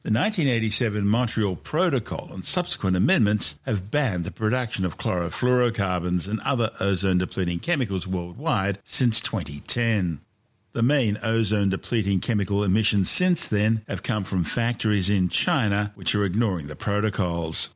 The 0.03 0.09
1987 0.09 1.07
Montreal 1.07 1.57
Protocol 1.57 2.31
and 2.33 2.43
subsequent 2.43 2.97
amendments 2.97 3.59
have 3.67 3.91
banned 3.91 4.25
the 4.25 4.31
production 4.31 4.87
of 4.87 4.97
chlorofluorocarbons 4.97 6.27
and 6.27 6.41
other 6.41 6.71
ozone 6.81 7.19
depleting 7.19 7.59
chemicals 7.59 8.07
worldwide 8.07 8.79
since 8.83 9.21
2010. 9.21 10.23
The 10.73 10.83
main 10.83 11.19
ozone 11.23 11.69
depleting 11.69 12.21
chemical 12.21 12.65
emissions 12.65 13.11
since 13.11 13.47
then 13.47 13.83
have 13.89 14.03
come 14.03 14.25
from 14.25 14.43
factories 14.43 15.11
in 15.11 15.29
China 15.29 15.93
which 15.95 16.15
are 16.15 16.25
ignoring 16.25 16.69
the 16.69 16.77
protocols. 16.77 17.75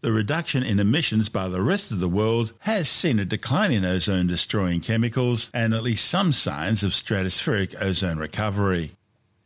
The 0.00 0.12
reduction 0.12 0.62
in 0.62 0.80
emissions 0.80 1.28
by 1.28 1.50
the 1.50 1.60
rest 1.60 1.92
of 1.92 2.00
the 2.00 2.08
world 2.08 2.54
has 2.60 2.88
seen 2.88 3.18
a 3.18 3.26
decline 3.26 3.70
in 3.70 3.84
ozone 3.84 4.28
destroying 4.28 4.80
chemicals 4.80 5.50
and 5.52 5.74
at 5.74 5.82
least 5.82 6.08
some 6.08 6.32
signs 6.32 6.82
of 6.82 6.92
stratospheric 6.92 7.74
ozone 7.82 8.16
recovery. 8.16 8.95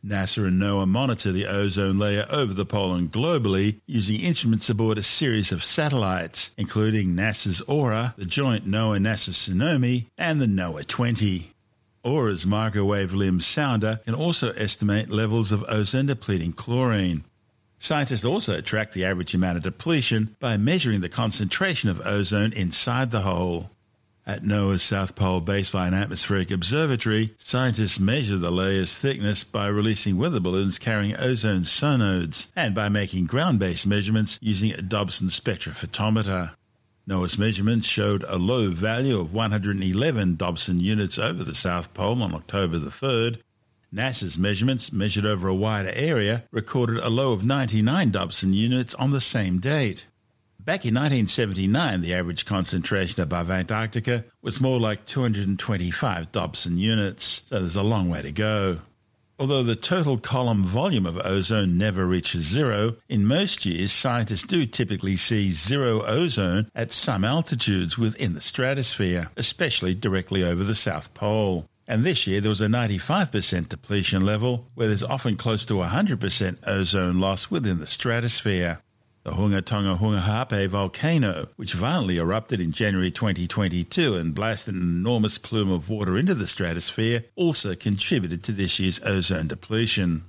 NASA 0.05 0.47
and 0.47 0.59
NOAA 0.59 0.87
monitor 0.87 1.31
the 1.31 1.45
ozone 1.45 1.99
layer 1.99 2.25
over 2.31 2.53
the 2.53 2.65
pole 2.65 2.95
and 2.95 3.11
globally 3.11 3.79
using 3.85 4.19
instruments 4.19 4.69
aboard 4.69 4.97
a 4.97 5.03
series 5.03 5.51
of 5.51 5.63
satellites, 5.63 6.51
including 6.57 7.09
NASA's 7.09 7.61
AURA, 7.67 8.15
the 8.17 8.25
joint 8.25 8.65
NOAA-NASA 8.65 9.33
Suomi, 9.33 10.07
and 10.17 10.41
the 10.41 10.47
NOAA 10.47 10.87
20. 10.87 11.53
AURA's 12.03 12.47
microwave 12.47 13.13
limb 13.13 13.39
sounder 13.39 13.99
can 14.03 14.15
also 14.15 14.51
estimate 14.53 15.11
levels 15.11 15.51
of 15.51 15.63
ozone 15.67 16.07
depleting 16.07 16.51
chlorine. 16.51 17.23
Scientists 17.77 18.25
also 18.25 18.59
track 18.59 18.93
the 18.93 19.05
average 19.05 19.35
amount 19.35 19.57
of 19.57 19.63
depletion 19.63 20.35
by 20.39 20.57
measuring 20.57 21.01
the 21.01 21.09
concentration 21.09 21.89
of 21.89 22.01
ozone 22.05 22.53
inside 22.53 23.11
the 23.11 23.21
hole. 23.21 23.69
At 24.31 24.43
NOAA's 24.43 24.81
South 24.81 25.17
Pole 25.17 25.41
Baseline 25.41 25.91
Atmospheric 25.91 26.51
Observatory, 26.51 27.35
scientists 27.37 27.99
measure 27.99 28.37
the 28.37 28.49
layer's 28.49 28.97
thickness 28.97 29.43
by 29.43 29.67
releasing 29.67 30.17
weather 30.17 30.39
balloons 30.39 30.79
carrying 30.79 31.17
ozone 31.17 31.63
sondes 31.63 32.47
and 32.55 32.73
by 32.73 32.87
making 32.87 33.25
ground 33.25 33.59
based 33.59 33.85
measurements 33.85 34.39
using 34.41 34.71
a 34.71 34.81
Dobson 34.81 35.27
spectrophotometer. 35.27 36.51
NOAA's 37.05 37.37
measurements 37.37 37.89
showed 37.89 38.23
a 38.23 38.37
low 38.37 38.69
value 38.69 39.19
of 39.19 39.33
111 39.33 40.35
Dobson 40.35 40.79
units 40.79 41.19
over 41.19 41.43
the 41.43 41.53
South 41.53 41.93
Pole 41.93 42.23
on 42.23 42.33
October 42.33 42.79
the 42.79 42.89
3rd. 42.89 43.41
NASA's 43.93 44.37
measurements, 44.37 44.93
measured 44.93 45.25
over 45.25 45.49
a 45.49 45.53
wider 45.53 45.91
area, 45.93 46.45
recorded 46.51 46.99
a 46.99 47.09
low 47.09 47.33
of 47.33 47.43
99 47.43 48.11
Dobson 48.11 48.53
units 48.53 48.95
on 48.95 49.11
the 49.11 49.19
same 49.19 49.59
date. 49.59 50.05
Back 50.63 50.85
in 50.85 50.93
1979, 50.93 52.01
the 52.01 52.13
average 52.13 52.45
concentration 52.45 53.19
above 53.19 53.49
Antarctica 53.49 54.25
was 54.43 54.61
more 54.61 54.79
like 54.79 55.05
225 55.05 56.31
Dobson 56.31 56.77
units, 56.77 57.41
so 57.49 57.57
there's 57.57 57.75
a 57.75 57.81
long 57.81 58.11
way 58.11 58.21
to 58.21 58.31
go. 58.31 58.77
Although 59.39 59.63
the 59.63 59.75
total 59.75 60.19
column 60.19 60.63
volume 60.63 61.07
of 61.07 61.19
ozone 61.25 61.79
never 61.79 62.05
reaches 62.05 62.43
zero, 62.45 62.97
in 63.09 63.25
most 63.25 63.65
years 63.65 63.91
scientists 63.91 64.43
do 64.43 64.67
typically 64.67 65.15
see 65.15 65.49
zero 65.49 66.03
ozone 66.03 66.69
at 66.75 66.91
some 66.91 67.25
altitudes 67.25 67.97
within 67.97 68.35
the 68.35 68.41
stratosphere, 68.41 69.31
especially 69.35 69.95
directly 69.95 70.43
over 70.43 70.63
the 70.63 70.75
South 70.75 71.11
Pole. 71.15 71.65
And 71.87 72.03
this 72.03 72.27
year 72.27 72.39
there 72.39 72.49
was 72.49 72.61
a 72.61 72.67
95% 72.67 73.67
depletion 73.67 74.23
level, 74.23 74.67
where 74.75 74.89
there's 74.89 75.01
often 75.01 75.37
close 75.37 75.65
to 75.65 75.73
100% 75.73 76.57
ozone 76.67 77.19
loss 77.19 77.49
within 77.49 77.79
the 77.79 77.87
stratosphere. 77.87 78.77
The 79.23 79.31
Hunga 79.33 79.63
Tonga 79.63 79.97
Hunga 80.01 80.21
Ha'apai 80.21 80.67
volcano, 80.67 81.49
which 81.55 81.73
violently 81.73 82.17
erupted 82.17 82.59
in 82.59 82.71
January 82.71 83.11
2022 83.11 84.15
and 84.15 84.33
blasted 84.33 84.73
an 84.73 84.81
enormous 84.81 85.37
plume 85.37 85.71
of 85.71 85.91
water 85.91 86.17
into 86.17 86.33
the 86.33 86.47
stratosphere, 86.47 87.25
also 87.35 87.75
contributed 87.75 88.41
to 88.43 88.51
this 88.51 88.79
year's 88.79 88.99
ozone 89.03 89.47
depletion. 89.47 90.23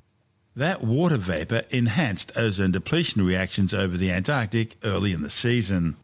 That 0.55 0.85
water 0.85 1.17
vapour 1.17 1.63
enhanced 1.71 2.33
ozone 2.37 2.73
depletion 2.73 3.25
reactions 3.25 3.73
over 3.73 3.97
the 3.97 4.13
Antarctic 4.13 4.77
early 4.85 5.15
in 5.15 5.23
the 5.23 5.31
season. 5.31 5.97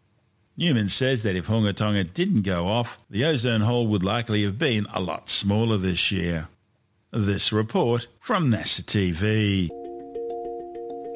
Newman 0.56 0.88
says 0.88 1.24
that 1.24 1.36
if 1.36 1.48
Hunga 1.48 1.76
Tonga 1.76 2.04
didn't 2.04 2.42
go 2.42 2.68
off, 2.68 2.98
the 3.10 3.26
ozone 3.26 3.60
hole 3.60 3.86
would 3.88 4.02
likely 4.02 4.44
have 4.44 4.58
been 4.58 4.86
a 4.94 5.00
lot 5.00 5.28
smaller 5.28 5.76
this 5.76 6.10
year. 6.10 6.48
This 7.10 7.52
report 7.52 8.06
from 8.18 8.50
NASA 8.50 8.82
TV. 8.82 9.68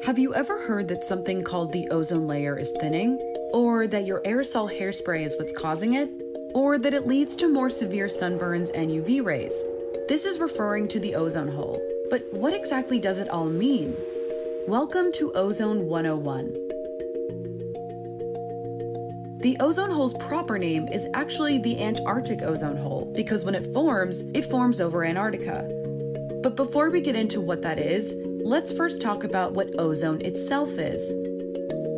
Have 0.05 0.19
you 0.19 0.35
ever 0.35 0.59
heard 0.59 0.89
that 0.89 1.05
something 1.05 1.45
called 1.45 1.71
the 1.71 1.87
ozone 1.87 2.27
layer 2.27 2.59
is 2.59 2.73
thinning? 2.81 3.17
Or 3.53 3.87
that 3.87 4.05
your 4.05 4.19
aerosol 4.23 4.69
hairspray 4.69 5.23
is 5.23 5.33
what's 5.37 5.57
causing 5.57 5.93
it? 5.93 6.09
Or 6.53 6.77
that 6.77 6.93
it 6.93 7.07
leads 7.07 7.37
to 7.37 7.47
more 7.47 7.69
severe 7.69 8.07
sunburns 8.07 8.69
and 8.75 8.91
UV 8.91 9.23
rays? 9.23 9.53
This 10.09 10.25
is 10.25 10.39
referring 10.39 10.89
to 10.89 10.99
the 10.99 11.15
ozone 11.15 11.47
hole. 11.47 11.81
But 12.09 12.27
what 12.33 12.53
exactly 12.53 12.99
does 12.99 13.19
it 13.19 13.29
all 13.29 13.45
mean? 13.45 13.95
Welcome 14.67 15.13
to 15.13 15.31
Ozone 15.35 15.85
101. 15.87 16.51
The 19.39 19.55
ozone 19.61 19.91
hole's 19.91 20.15
proper 20.15 20.59
name 20.59 20.89
is 20.89 21.07
actually 21.13 21.59
the 21.59 21.81
Antarctic 21.81 22.41
ozone 22.41 22.75
hole 22.75 23.09
because 23.15 23.45
when 23.45 23.55
it 23.55 23.71
forms, 23.73 24.19
it 24.33 24.43
forms 24.43 24.81
over 24.81 25.05
Antarctica. 25.05 25.63
But 26.43 26.57
before 26.57 26.89
we 26.89 26.99
get 26.99 27.15
into 27.15 27.39
what 27.39 27.61
that 27.61 27.79
is, 27.79 28.13
Let's 28.45 28.73
first 28.73 28.99
talk 28.99 29.23
about 29.23 29.53
what 29.53 29.79
ozone 29.79 30.19
itself 30.19 30.77
is. 30.77 31.13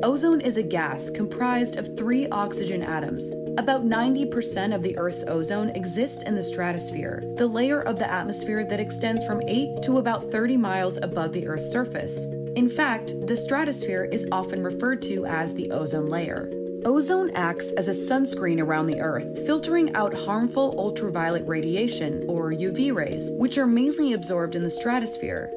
Ozone 0.03 0.41
is 0.41 0.57
a 0.57 0.63
gas 0.63 1.09
comprised 1.09 1.75
of 1.75 1.97
three 1.97 2.27
oxygen 2.27 2.83
atoms. 2.83 3.31
About 3.57 3.87
90% 3.87 4.75
of 4.75 4.83
the 4.83 4.95
Earth's 4.95 5.23
ozone 5.27 5.69
exists 5.71 6.21
in 6.21 6.35
the 6.35 6.43
stratosphere, 6.43 7.23
the 7.37 7.47
layer 7.47 7.81
of 7.81 7.97
the 7.97 8.09
atmosphere 8.09 8.63
that 8.63 8.79
extends 8.79 9.25
from 9.25 9.41
8 9.47 9.81
to 9.81 9.97
about 9.97 10.31
30 10.31 10.55
miles 10.55 10.97
above 10.97 11.33
the 11.33 11.47
Earth's 11.47 11.71
surface. 11.71 12.25
In 12.55 12.69
fact, 12.69 13.25
the 13.25 13.35
stratosphere 13.35 14.03
is 14.03 14.27
often 14.31 14.63
referred 14.63 15.01
to 15.03 15.25
as 15.25 15.51
the 15.55 15.71
ozone 15.71 16.09
layer. 16.09 16.51
Ozone 16.85 17.31
acts 17.31 17.71
as 17.71 17.87
a 17.87 17.91
sunscreen 17.91 18.61
around 18.61 18.85
the 18.85 19.01
Earth, 19.01 19.47
filtering 19.47 19.95
out 19.95 20.13
harmful 20.13 20.75
ultraviolet 20.77 21.47
radiation, 21.47 22.23
or 22.29 22.51
UV 22.51 22.93
rays, 22.93 23.31
which 23.31 23.57
are 23.57 23.65
mainly 23.65 24.13
absorbed 24.13 24.55
in 24.55 24.61
the 24.61 24.69
stratosphere. 24.69 25.51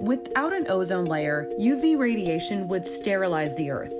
Without 0.00 0.52
an 0.52 0.66
ozone 0.68 1.04
layer, 1.04 1.48
UV 1.58 1.96
radiation 1.96 2.66
would 2.68 2.86
sterilize 2.86 3.54
the 3.54 3.70
Earth. 3.70 3.92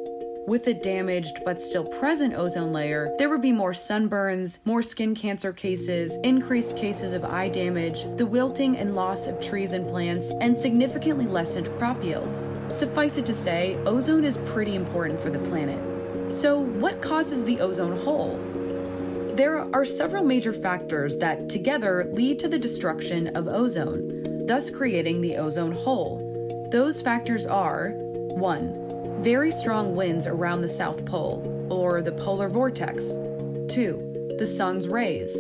With 0.47 0.67
a 0.67 0.75
damaged 0.75 1.39
but 1.45 1.61
still 1.61 1.85
present 1.85 2.35
ozone 2.35 2.73
layer, 2.73 3.15
there 3.17 3.31
would 3.31 3.41
be 3.41 3.53
more 3.53 3.73
sunburns, 3.73 4.59
more 4.65 4.83
skin 4.83 5.15
cancer 5.15 5.53
cases, 5.53 6.19
increased 6.25 6.77
cases 6.77 7.13
of 7.13 7.25
eye 7.25 7.49
damage, 7.49 8.03
the 8.17 8.27
wilting 8.27 8.77
and 8.77 8.95
loss 8.95 9.29
of 9.29 9.41
trees 9.41 9.73
and 9.73 9.87
plants, 9.87 10.31
and 10.41 10.59
significantly 10.59 11.27
lessened 11.27 11.71
crop 11.79 12.03
yields. 12.03 12.45
Suffice 12.77 13.17
it 13.17 13.25
to 13.27 13.35
say, 13.35 13.77
ozone 13.87 14.25
is 14.25 14.39
pretty 14.39 14.75
important 14.75 15.21
for 15.21 15.31
the 15.31 15.39
planet. 15.39 15.81
So, 16.35 16.59
what 16.59 17.01
causes 17.01 17.45
the 17.45 17.61
ozone 17.61 17.99
hole? 18.01 18.37
There 19.37 19.61
are 19.75 19.85
several 19.85 20.25
major 20.25 20.53
factors 20.53 21.17
that 21.19 21.49
together 21.49 22.11
lead 22.13 22.39
to 22.41 22.49
the 22.49 22.59
destruction 22.59 23.29
of 23.37 23.47
ozone 23.49 24.24
thus 24.47 24.71
creating 24.71 25.21
the 25.21 25.37
ozone 25.37 25.73
hole. 25.73 26.69
Those 26.71 27.01
factors 27.01 27.47
are 27.47 27.91
1. 27.91 29.23
Very 29.23 29.51
strong 29.51 29.97
winds 29.97 30.27
around 30.27 30.61
the 30.61 30.69
South 30.69 31.05
Pole, 31.07 31.67
or 31.71 32.03
the 32.03 32.13
polar 32.13 32.49
vortex. 32.49 33.05
2. 33.69 34.37
the 34.39 34.47
sun's 34.47 34.89
rays. 34.89 35.33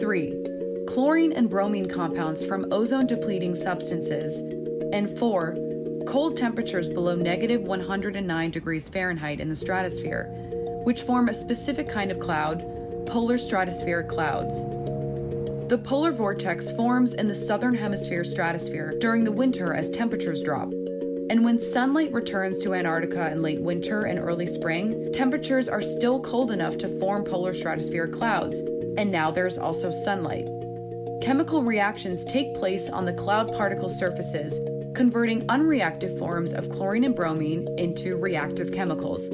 3. 0.00 0.84
Chlorine 0.86 1.32
and 1.32 1.48
bromine 1.48 1.88
compounds 1.88 2.44
from 2.44 2.66
ozone 2.72 3.06
depleting 3.06 3.54
substances. 3.54 4.38
And 4.92 5.16
4. 5.18 5.56
Cold 6.06 6.36
temperatures 6.36 6.88
below 6.88 7.14
negative 7.14 7.62
109 7.62 8.50
degrees 8.50 8.88
Fahrenheit 8.88 9.40
in 9.40 9.48
the 9.48 9.56
stratosphere, 9.56 10.24
which 10.84 11.02
form 11.02 11.28
a 11.28 11.34
specific 11.34 11.88
kind 11.88 12.10
of 12.10 12.18
cloud, 12.18 12.60
polar 13.06 13.38
stratospheric 13.38 14.08
clouds. 14.08 14.56
The 15.70 15.78
polar 15.78 16.10
vortex 16.10 16.68
forms 16.72 17.14
in 17.14 17.28
the 17.28 17.34
southern 17.36 17.76
hemisphere 17.76 18.24
stratosphere 18.24 18.92
during 18.98 19.22
the 19.22 19.30
winter 19.30 19.72
as 19.72 19.88
temperatures 19.88 20.42
drop. 20.42 20.68
And 21.30 21.44
when 21.44 21.60
sunlight 21.60 22.12
returns 22.12 22.58
to 22.64 22.74
Antarctica 22.74 23.30
in 23.30 23.40
late 23.40 23.62
winter 23.62 24.02
and 24.02 24.18
early 24.18 24.48
spring, 24.48 25.12
temperatures 25.12 25.68
are 25.68 25.80
still 25.80 26.18
cold 26.18 26.50
enough 26.50 26.76
to 26.78 26.98
form 26.98 27.22
polar 27.22 27.52
stratospheric 27.52 28.12
clouds, 28.12 28.58
and 28.98 29.12
now 29.12 29.30
there's 29.30 29.58
also 29.58 29.92
sunlight. 29.92 30.48
Chemical 31.22 31.62
reactions 31.62 32.24
take 32.24 32.52
place 32.56 32.88
on 32.88 33.04
the 33.04 33.12
cloud 33.12 33.52
particle 33.52 33.88
surfaces, 33.88 34.58
converting 34.96 35.46
unreactive 35.46 36.18
forms 36.18 36.52
of 36.52 36.68
chlorine 36.68 37.04
and 37.04 37.14
bromine 37.14 37.68
into 37.78 38.16
reactive 38.16 38.72
chemicals. 38.72 39.28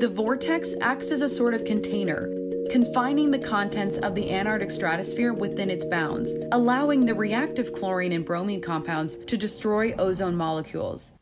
The 0.00 0.10
vortex 0.12 0.74
acts 0.80 1.12
as 1.12 1.22
a 1.22 1.28
sort 1.28 1.54
of 1.54 1.64
container, 1.64 2.28
confining 2.70 3.32
the 3.32 3.38
contents 3.38 3.98
of 3.98 4.14
the 4.14 4.30
Antarctic 4.30 4.70
stratosphere 4.70 5.32
within 5.32 5.70
its 5.70 5.84
bounds, 5.84 6.36
allowing 6.52 7.04
the 7.04 7.14
reactive 7.14 7.72
chlorine 7.72 8.12
and 8.12 8.24
bromine 8.24 8.60
compounds 8.60 9.16
to 9.16 9.36
destroy 9.36 9.92
ozone 9.98 10.36
molecules. 10.36 11.12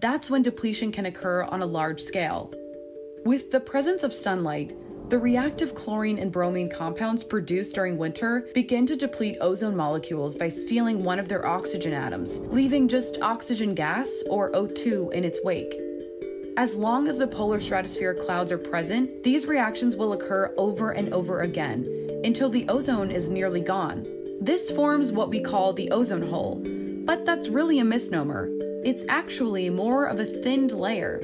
That's 0.00 0.30
when 0.30 0.42
depletion 0.42 0.92
can 0.92 1.04
occur 1.04 1.42
on 1.42 1.60
a 1.60 1.66
large 1.66 2.00
scale. 2.00 2.54
With 3.26 3.50
the 3.50 3.60
presence 3.60 4.02
of 4.02 4.14
sunlight, 4.14 4.74
the 5.10 5.18
reactive 5.18 5.74
chlorine 5.74 6.18
and 6.18 6.32
bromine 6.32 6.70
compounds 6.70 7.22
produced 7.22 7.74
during 7.74 7.98
winter 7.98 8.48
begin 8.54 8.86
to 8.86 8.96
deplete 8.96 9.36
ozone 9.42 9.76
molecules 9.76 10.36
by 10.36 10.48
stealing 10.48 11.04
one 11.04 11.18
of 11.18 11.28
their 11.28 11.46
oxygen 11.46 11.92
atoms, 11.92 12.40
leaving 12.46 12.88
just 12.88 13.20
oxygen 13.20 13.74
gas, 13.74 14.22
or 14.30 14.50
O2, 14.52 15.12
in 15.12 15.24
its 15.24 15.38
wake. 15.44 15.78
As 16.56 16.76
long 16.76 17.08
as 17.08 17.18
the 17.18 17.26
polar 17.26 17.58
stratospheric 17.58 18.24
clouds 18.24 18.52
are 18.52 18.58
present, 18.58 19.24
these 19.24 19.46
reactions 19.46 19.96
will 19.96 20.12
occur 20.12 20.54
over 20.56 20.92
and 20.92 21.12
over 21.12 21.40
again 21.40 21.84
until 22.22 22.48
the 22.48 22.64
ozone 22.68 23.10
is 23.10 23.28
nearly 23.28 23.60
gone. 23.60 24.06
This 24.40 24.70
forms 24.70 25.10
what 25.10 25.30
we 25.30 25.40
call 25.40 25.72
the 25.72 25.90
ozone 25.90 26.22
hole, 26.22 26.62
but 27.04 27.26
that's 27.26 27.48
really 27.48 27.80
a 27.80 27.84
misnomer. 27.84 28.48
It's 28.84 29.04
actually 29.08 29.68
more 29.68 30.04
of 30.04 30.20
a 30.20 30.24
thinned 30.24 30.70
layer. 30.70 31.18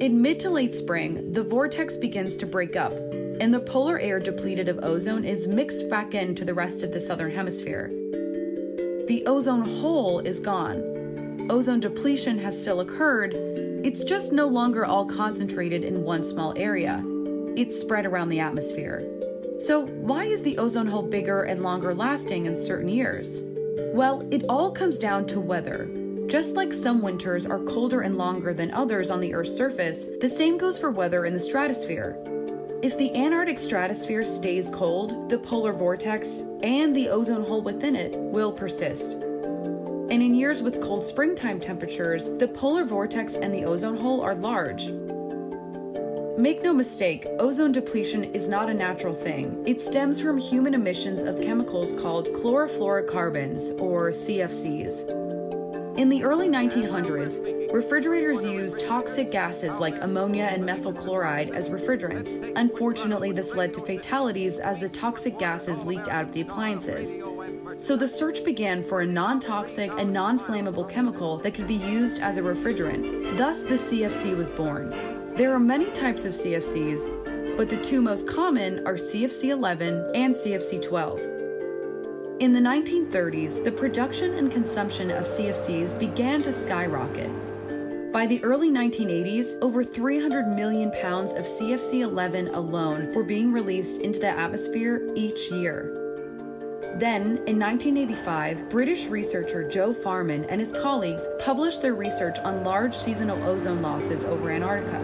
In 0.00 0.22
mid 0.22 0.40
to 0.40 0.50
late 0.50 0.74
spring, 0.74 1.30
the 1.32 1.42
vortex 1.42 1.98
begins 1.98 2.38
to 2.38 2.46
break 2.46 2.74
up, 2.74 2.94
and 3.38 3.52
the 3.52 3.60
polar 3.60 3.98
air 3.98 4.18
depleted 4.18 4.66
of 4.66 4.82
ozone 4.82 5.26
is 5.26 5.46
mixed 5.46 5.90
back 5.90 6.14
into 6.14 6.46
the 6.46 6.54
rest 6.54 6.82
of 6.82 6.90
the 6.90 7.00
southern 7.00 7.32
hemisphere. 7.32 7.88
The 9.08 9.24
ozone 9.26 9.68
hole 9.80 10.20
is 10.20 10.40
gone. 10.40 11.48
Ozone 11.50 11.80
depletion 11.80 12.38
has 12.38 12.58
still 12.58 12.80
occurred, 12.80 13.34
it's 13.84 14.04
just 14.04 14.32
no 14.32 14.46
longer 14.46 14.84
all 14.84 15.04
concentrated 15.04 15.84
in 15.84 16.04
one 16.04 16.22
small 16.22 16.54
area. 16.56 17.04
It's 17.56 17.80
spread 17.80 18.06
around 18.06 18.28
the 18.28 18.38
atmosphere. 18.38 19.04
So, 19.58 19.86
why 19.86 20.24
is 20.24 20.42
the 20.42 20.56
ozone 20.58 20.86
hole 20.86 21.02
bigger 21.02 21.42
and 21.42 21.62
longer 21.62 21.92
lasting 21.92 22.46
in 22.46 22.54
certain 22.54 22.88
years? 22.88 23.42
Well, 23.92 24.26
it 24.30 24.44
all 24.48 24.70
comes 24.70 24.98
down 24.98 25.26
to 25.28 25.40
weather. 25.40 25.90
Just 26.28 26.54
like 26.54 26.72
some 26.72 27.02
winters 27.02 27.44
are 27.44 27.58
colder 27.58 28.02
and 28.02 28.16
longer 28.16 28.54
than 28.54 28.70
others 28.70 29.10
on 29.10 29.20
the 29.20 29.34
Earth's 29.34 29.56
surface, 29.56 30.08
the 30.20 30.28
same 30.28 30.58
goes 30.58 30.78
for 30.78 30.92
weather 30.92 31.26
in 31.26 31.32
the 31.32 31.40
stratosphere. 31.40 32.16
If 32.82 32.96
the 32.98 33.14
Antarctic 33.16 33.58
stratosphere 33.58 34.24
stays 34.24 34.70
cold, 34.70 35.28
the 35.28 35.38
polar 35.38 35.72
vortex 35.72 36.44
and 36.62 36.94
the 36.94 37.08
ozone 37.08 37.44
hole 37.44 37.62
within 37.62 37.96
it 37.96 38.16
will 38.16 38.52
persist. 38.52 39.18
And 40.12 40.22
in 40.22 40.34
years 40.34 40.60
with 40.60 40.82
cold 40.82 41.02
springtime 41.02 41.58
temperatures, 41.58 42.32
the 42.32 42.46
polar 42.46 42.84
vortex 42.84 43.32
and 43.32 43.50
the 43.52 43.64
ozone 43.64 43.96
hole 43.96 44.20
are 44.20 44.34
large. 44.34 44.90
Make 46.36 46.62
no 46.62 46.74
mistake, 46.74 47.26
ozone 47.38 47.72
depletion 47.72 48.24
is 48.34 48.46
not 48.46 48.68
a 48.68 48.74
natural 48.74 49.14
thing. 49.14 49.64
It 49.66 49.80
stems 49.80 50.20
from 50.20 50.36
human 50.36 50.74
emissions 50.74 51.22
of 51.22 51.40
chemicals 51.40 51.94
called 51.94 52.28
chlorofluorocarbons, 52.28 53.80
or 53.80 54.10
CFCs. 54.10 55.22
In 55.96 56.10
the 56.10 56.24
early 56.24 56.48
1900s, 56.48 57.72
refrigerators 57.72 58.44
used 58.44 58.80
toxic 58.80 59.30
gases 59.30 59.78
like 59.78 59.96
ammonia 60.02 60.44
and 60.44 60.62
methyl 60.62 60.92
chloride 60.92 61.52
as 61.52 61.70
refrigerants. 61.70 62.52
Unfortunately, 62.56 63.32
this 63.32 63.54
led 63.54 63.72
to 63.72 63.80
fatalities 63.80 64.58
as 64.58 64.80
the 64.80 64.90
toxic 64.90 65.38
gases 65.38 65.84
leaked 65.84 66.08
out 66.08 66.24
of 66.24 66.32
the 66.32 66.42
appliances. 66.42 67.14
So 67.82 67.96
the 67.96 68.06
search 68.06 68.44
began 68.44 68.84
for 68.84 69.00
a 69.00 69.06
non 69.06 69.40
toxic 69.40 69.90
and 69.98 70.12
non 70.12 70.38
flammable 70.38 70.88
chemical 70.88 71.38
that 71.38 71.52
could 71.52 71.66
be 71.66 71.74
used 71.74 72.20
as 72.20 72.36
a 72.36 72.40
refrigerant. 72.40 73.36
Thus, 73.36 73.64
the 73.64 73.74
CFC 73.74 74.36
was 74.36 74.50
born. 74.50 75.34
There 75.34 75.52
are 75.52 75.58
many 75.58 75.90
types 75.90 76.24
of 76.24 76.32
CFCs, 76.32 77.56
but 77.56 77.68
the 77.68 77.78
two 77.78 78.00
most 78.00 78.28
common 78.28 78.86
are 78.86 78.94
CFC 78.94 79.50
11 79.50 80.12
and 80.14 80.32
CFC 80.32 80.80
12. 80.80 81.22
In 82.38 82.52
the 82.52 82.60
1930s, 82.60 83.64
the 83.64 83.72
production 83.72 84.34
and 84.34 84.52
consumption 84.52 85.10
of 85.10 85.24
CFCs 85.24 85.98
began 85.98 86.40
to 86.42 86.52
skyrocket. 86.52 87.32
By 88.12 88.26
the 88.26 88.44
early 88.44 88.70
1980s, 88.70 89.60
over 89.60 89.82
300 89.82 90.46
million 90.46 90.92
pounds 90.92 91.32
of 91.32 91.46
CFC 91.46 92.02
11 92.02 92.54
alone 92.54 93.12
were 93.12 93.24
being 93.24 93.52
released 93.52 94.00
into 94.02 94.20
the 94.20 94.28
atmosphere 94.28 95.10
each 95.16 95.50
year. 95.50 95.98
Then, 96.96 97.38
in 97.46 97.58
1985, 97.58 98.68
British 98.68 99.06
researcher 99.06 99.66
Joe 99.66 99.92
Farman 99.92 100.44
and 100.46 100.60
his 100.60 100.72
colleagues 100.72 101.26
published 101.38 101.80
their 101.80 101.94
research 101.94 102.38
on 102.40 102.64
large 102.64 102.94
seasonal 102.94 103.42
ozone 103.44 103.80
losses 103.80 104.24
over 104.24 104.50
Antarctica. 104.50 105.00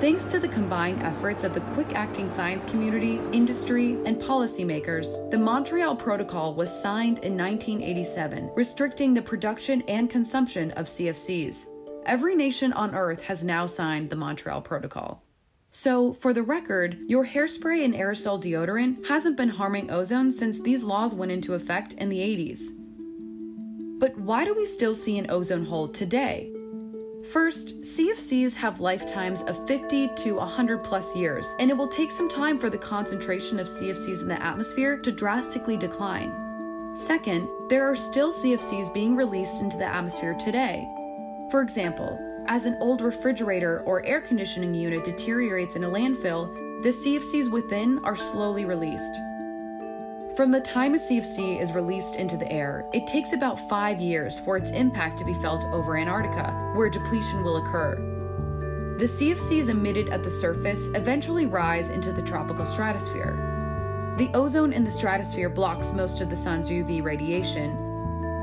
Thanks 0.00 0.24
to 0.30 0.38
the 0.38 0.48
combined 0.48 1.02
efforts 1.02 1.44
of 1.44 1.52
the 1.52 1.60
quick 1.60 1.94
acting 1.94 2.30
science 2.32 2.64
community, 2.64 3.20
industry, 3.32 3.98
and 4.06 4.16
policymakers, 4.16 5.30
the 5.30 5.36
Montreal 5.36 5.94
Protocol 5.94 6.54
was 6.54 6.70
signed 6.70 7.18
in 7.18 7.36
1987, 7.36 8.50
restricting 8.54 9.12
the 9.12 9.20
production 9.20 9.82
and 9.88 10.08
consumption 10.08 10.70
of 10.70 10.86
CFCs. 10.86 11.66
Every 12.06 12.34
nation 12.34 12.72
on 12.72 12.94
Earth 12.94 13.20
has 13.24 13.44
now 13.44 13.66
signed 13.66 14.08
the 14.08 14.16
Montreal 14.16 14.62
Protocol. 14.62 15.22
So, 15.72 16.12
for 16.12 16.32
the 16.32 16.42
record, 16.42 16.98
your 17.06 17.24
hairspray 17.24 17.84
and 17.84 17.94
aerosol 17.94 18.42
deodorant 18.42 19.06
hasn't 19.06 19.36
been 19.36 19.50
harming 19.50 19.88
ozone 19.90 20.32
since 20.32 20.58
these 20.58 20.82
laws 20.82 21.14
went 21.14 21.30
into 21.30 21.54
effect 21.54 21.92
in 21.92 22.08
the 22.08 22.18
80s. 22.18 22.60
But 24.00 24.18
why 24.18 24.44
do 24.44 24.52
we 24.52 24.66
still 24.66 24.96
see 24.96 25.16
an 25.18 25.30
ozone 25.30 25.64
hole 25.64 25.86
today? 25.86 26.52
First, 27.32 27.82
CFCs 27.82 28.56
have 28.56 28.80
lifetimes 28.80 29.42
of 29.42 29.64
50 29.68 30.08
to 30.16 30.32
100 30.36 30.82
plus 30.82 31.14
years, 31.14 31.54
and 31.60 31.70
it 31.70 31.76
will 31.76 31.86
take 31.86 32.10
some 32.10 32.28
time 32.28 32.58
for 32.58 32.68
the 32.68 32.78
concentration 32.78 33.60
of 33.60 33.68
CFCs 33.68 34.22
in 34.22 34.28
the 34.28 34.42
atmosphere 34.42 34.98
to 34.98 35.12
drastically 35.12 35.76
decline. 35.76 36.32
Second, 36.96 37.48
there 37.68 37.88
are 37.88 37.94
still 37.94 38.32
CFCs 38.32 38.92
being 38.92 39.14
released 39.14 39.62
into 39.62 39.76
the 39.76 39.84
atmosphere 39.84 40.34
today. 40.34 40.88
For 41.52 41.60
example, 41.60 42.18
as 42.50 42.66
an 42.66 42.76
old 42.80 43.00
refrigerator 43.00 43.80
or 43.86 44.04
air 44.04 44.20
conditioning 44.20 44.74
unit 44.74 45.04
deteriorates 45.04 45.76
in 45.76 45.84
a 45.84 45.88
landfill, 45.88 46.52
the 46.82 46.88
CFCs 46.88 47.48
within 47.48 48.00
are 48.04 48.16
slowly 48.16 48.64
released. 48.64 49.14
From 50.36 50.50
the 50.50 50.60
time 50.60 50.94
a 50.94 50.98
CFC 50.98 51.60
is 51.60 51.70
released 51.70 52.16
into 52.16 52.36
the 52.36 52.50
air, 52.50 52.84
it 52.92 53.06
takes 53.06 53.32
about 53.32 53.68
five 53.68 54.00
years 54.00 54.40
for 54.40 54.56
its 54.56 54.72
impact 54.72 55.16
to 55.18 55.24
be 55.24 55.34
felt 55.34 55.64
over 55.66 55.96
Antarctica, 55.96 56.72
where 56.74 56.90
depletion 56.90 57.44
will 57.44 57.58
occur. 57.58 57.94
The 58.98 59.06
CFCs 59.06 59.68
emitted 59.68 60.08
at 60.08 60.24
the 60.24 60.30
surface 60.30 60.88
eventually 60.96 61.46
rise 61.46 61.88
into 61.88 62.12
the 62.12 62.22
tropical 62.22 62.66
stratosphere. 62.66 64.14
The 64.18 64.30
ozone 64.34 64.72
in 64.72 64.82
the 64.82 64.90
stratosphere 64.90 65.50
blocks 65.50 65.92
most 65.92 66.20
of 66.20 66.28
the 66.28 66.36
sun's 66.36 66.68
UV 66.68 67.04
radiation, 67.04 67.89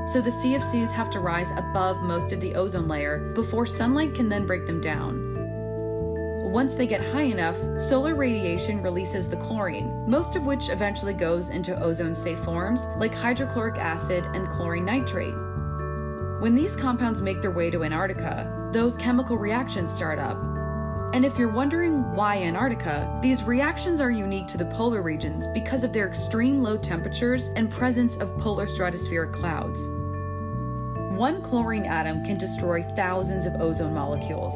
so 0.06 0.20
the 0.20 0.30
CFCs 0.30 0.92
have 0.92 1.10
to 1.10 1.20
rise 1.20 1.50
above 1.56 2.02
most 2.02 2.32
of 2.32 2.40
the 2.40 2.54
ozone 2.54 2.88
layer 2.88 3.32
before 3.34 3.66
sunlight 3.66 4.14
can 4.14 4.28
then 4.28 4.46
break 4.46 4.66
them 4.66 4.80
down. 4.80 5.28
Once 6.50 6.76
they 6.76 6.86
get 6.86 7.04
high 7.12 7.22
enough, 7.22 7.56
solar 7.78 8.14
radiation 8.14 8.82
releases 8.82 9.28
the 9.28 9.36
chlorine, 9.36 10.04
most 10.08 10.34
of 10.34 10.46
which 10.46 10.70
eventually 10.70 11.12
goes 11.12 11.50
into 11.50 11.78
ozone 11.82 12.14
safe 12.14 12.38
forms 12.38 12.86
like 12.96 13.14
hydrochloric 13.14 13.76
acid 13.76 14.24
and 14.34 14.48
chlorine 14.48 14.86
nitrate. 14.86 15.34
When 16.40 16.54
these 16.54 16.74
compounds 16.74 17.20
make 17.20 17.42
their 17.42 17.50
way 17.50 17.70
to 17.70 17.84
Antarctica, 17.84 18.70
those 18.72 18.96
chemical 18.96 19.36
reactions 19.36 19.90
start 19.90 20.18
up. 20.18 20.57
And 21.14 21.24
if 21.24 21.38
you're 21.38 21.48
wondering 21.48 22.12
why 22.14 22.36
Antarctica, 22.36 23.18
these 23.22 23.42
reactions 23.42 24.00
are 24.00 24.10
unique 24.10 24.46
to 24.48 24.58
the 24.58 24.66
polar 24.66 25.00
regions 25.00 25.46
because 25.48 25.82
of 25.82 25.92
their 25.92 26.06
extreme 26.06 26.62
low 26.62 26.76
temperatures 26.76 27.48
and 27.56 27.70
presence 27.70 28.18
of 28.18 28.36
polar 28.36 28.66
stratospheric 28.66 29.32
clouds. 29.32 29.80
One 31.18 31.40
chlorine 31.40 31.86
atom 31.86 32.22
can 32.24 32.36
destroy 32.36 32.82
thousands 32.94 33.46
of 33.46 33.60
ozone 33.60 33.94
molecules, 33.94 34.54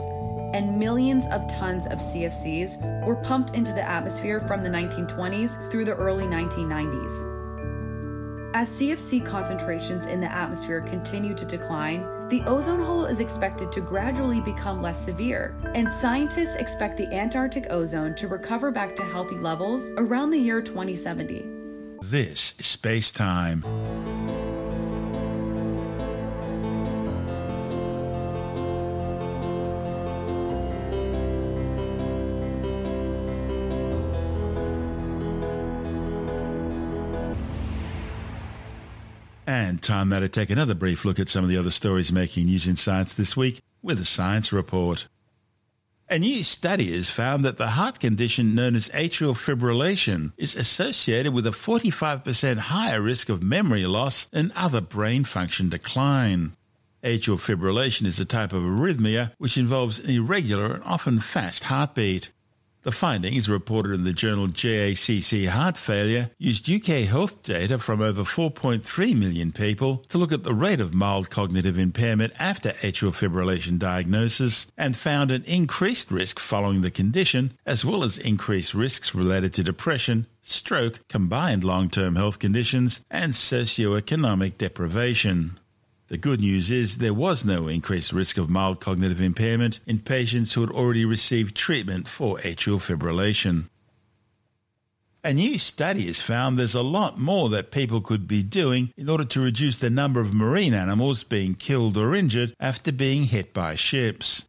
and 0.54 0.78
millions 0.78 1.24
of 1.32 1.48
tons 1.50 1.86
of 1.86 1.98
CFCs 1.98 3.06
were 3.06 3.16
pumped 3.16 3.56
into 3.56 3.72
the 3.72 3.88
atmosphere 3.88 4.38
from 4.40 4.62
the 4.62 4.68
1920s 4.68 5.70
through 5.70 5.86
the 5.86 5.94
early 5.94 6.24
1990s. 6.24 7.32
As 8.54 8.68
CFC 8.68 9.24
concentrations 9.24 10.04
in 10.04 10.20
the 10.20 10.30
atmosphere 10.30 10.82
continue 10.82 11.34
to 11.34 11.46
decline, 11.46 12.21
the 12.32 12.42
ozone 12.46 12.82
hole 12.82 13.04
is 13.04 13.20
expected 13.20 13.70
to 13.70 13.82
gradually 13.82 14.40
become 14.40 14.80
less 14.80 15.04
severe, 15.04 15.54
and 15.74 15.92
scientists 15.92 16.56
expect 16.56 16.96
the 16.96 17.06
Antarctic 17.14 17.66
ozone 17.68 18.14
to 18.14 18.26
recover 18.26 18.70
back 18.70 18.96
to 18.96 19.02
healthy 19.02 19.36
levels 19.36 19.90
around 19.98 20.30
the 20.30 20.38
year 20.38 20.62
2070. 20.62 21.46
This 22.00 22.54
is 22.58 22.66
Space 22.66 23.10
Time. 23.10 23.62
Time 39.82 40.08
now 40.08 40.20
to 40.20 40.28
take 40.28 40.50
another 40.50 40.74
brief 40.74 41.04
look 41.04 41.18
at 41.18 41.28
some 41.28 41.44
of 41.44 41.50
the 41.50 41.56
other 41.56 41.70
stories 41.70 42.12
making 42.12 42.46
news 42.46 42.66
in 42.66 42.76
science 42.76 43.14
this 43.14 43.36
week 43.36 43.60
with 43.82 44.00
a 44.00 44.04
science 44.04 44.52
report. 44.52 45.08
A 46.08 46.18
new 46.18 46.44
study 46.44 46.94
has 46.94 47.08
found 47.08 47.44
that 47.44 47.56
the 47.56 47.68
heart 47.68 47.98
condition 47.98 48.54
known 48.54 48.76
as 48.76 48.90
atrial 48.90 49.34
fibrillation 49.34 50.32
is 50.36 50.54
associated 50.54 51.32
with 51.32 51.46
a 51.46 51.52
45% 51.52 52.58
higher 52.58 53.00
risk 53.00 53.28
of 53.28 53.42
memory 53.42 53.86
loss 53.86 54.28
and 54.32 54.52
other 54.54 54.80
brain 54.82 55.24
function 55.24 55.70
decline. 55.70 56.54
Atrial 57.02 57.38
fibrillation 57.40 58.06
is 58.06 58.20
a 58.20 58.24
type 58.24 58.52
of 58.52 58.62
arrhythmia 58.62 59.32
which 59.38 59.56
involves 59.56 59.98
an 59.98 60.10
irregular 60.10 60.74
and 60.74 60.84
often 60.84 61.18
fast 61.18 61.64
heartbeat. 61.64 62.28
The 62.84 62.90
findings, 62.90 63.48
reported 63.48 63.92
in 63.92 64.02
the 64.02 64.12
journal 64.12 64.48
JACC 64.48 65.46
Heart 65.46 65.78
Failure, 65.78 66.30
used 66.36 66.68
UK 66.68 67.06
health 67.06 67.44
data 67.44 67.78
from 67.78 68.00
over 68.00 68.22
4.3 68.22 69.16
million 69.16 69.52
people 69.52 69.98
to 70.08 70.18
look 70.18 70.32
at 70.32 70.42
the 70.42 70.52
rate 70.52 70.80
of 70.80 70.92
mild 70.92 71.30
cognitive 71.30 71.78
impairment 71.78 72.32
after 72.40 72.70
atrial 72.70 73.12
fibrillation 73.12 73.78
diagnosis 73.78 74.66
and 74.76 74.96
found 74.96 75.30
an 75.30 75.44
increased 75.44 76.10
risk 76.10 76.40
following 76.40 76.82
the 76.82 76.90
condition, 76.90 77.56
as 77.64 77.84
well 77.84 78.02
as 78.02 78.18
increased 78.18 78.74
risks 78.74 79.14
related 79.14 79.54
to 79.54 79.62
depression, 79.62 80.26
stroke, 80.42 81.06
combined 81.06 81.62
long 81.62 81.88
term 81.88 82.16
health 82.16 82.40
conditions, 82.40 83.00
and 83.08 83.32
socioeconomic 83.32 84.58
deprivation. 84.58 85.56
The 86.12 86.18
good 86.18 86.42
news 86.42 86.70
is 86.70 86.98
there 86.98 87.14
was 87.14 87.42
no 87.42 87.68
increased 87.68 88.12
risk 88.12 88.36
of 88.36 88.50
mild 88.50 88.80
cognitive 88.80 89.22
impairment 89.22 89.80
in 89.86 90.00
patients 90.00 90.52
who 90.52 90.60
had 90.60 90.68
already 90.68 91.06
received 91.06 91.56
treatment 91.56 92.06
for 92.06 92.36
atrial 92.40 92.76
fibrillation. 92.76 93.70
A 95.24 95.32
new 95.32 95.56
study 95.56 96.08
has 96.08 96.20
found 96.20 96.58
there's 96.58 96.74
a 96.74 96.82
lot 96.82 97.16
more 97.16 97.48
that 97.48 97.70
people 97.70 98.02
could 98.02 98.28
be 98.28 98.42
doing 98.42 98.92
in 98.94 99.08
order 99.08 99.24
to 99.24 99.40
reduce 99.40 99.78
the 99.78 99.88
number 99.88 100.20
of 100.20 100.34
marine 100.34 100.74
animals 100.74 101.24
being 101.24 101.54
killed 101.54 101.96
or 101.96 102.14
injured 102.14 102.54
after 102.60 102.92
being 102.92 103.24
hit 103.24 103.54
by 103.54 103.74
ships. 103.74 104.44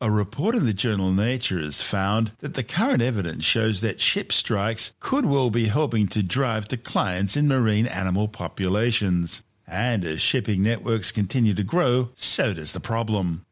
A 0.00 0.10
report 0.10 0.54
in 0.54 0.64
the 0.64 0.72
journal 0.72 1.12
Nature 1.12 1.60
has 1.60 1.82
found 1.82 2.32
that 2.38 2.54
the 2.54 2.64
current 2.64 3.02
evidence 3.02 3.44
shows 3.44 3.82
that 3.82 4.00
ship 4.00 4.32
strikes 4.32 4.94
could 4.98 5.26
well 5.26 5.50
be 5.50 5.66
helping 5.66 6.06
to 6.06 6.22
drive 6.22 6.68
declines 6.68 7.36
in 7.36 7.48
marine 7.48 7.86
animal 7.86 8.28
populations. 8.28 9.42
And 9.72 10.04
as 10.04 10.20
shipping 10.20 10.62
networks 10.62 11.10
continue 11.10 11.54
to 11.54 11.62
grow, 11.62 12.10
so 12.14 12.52
does 12.52 12.74
the 12.74 12.80
problem. 12.80 13.46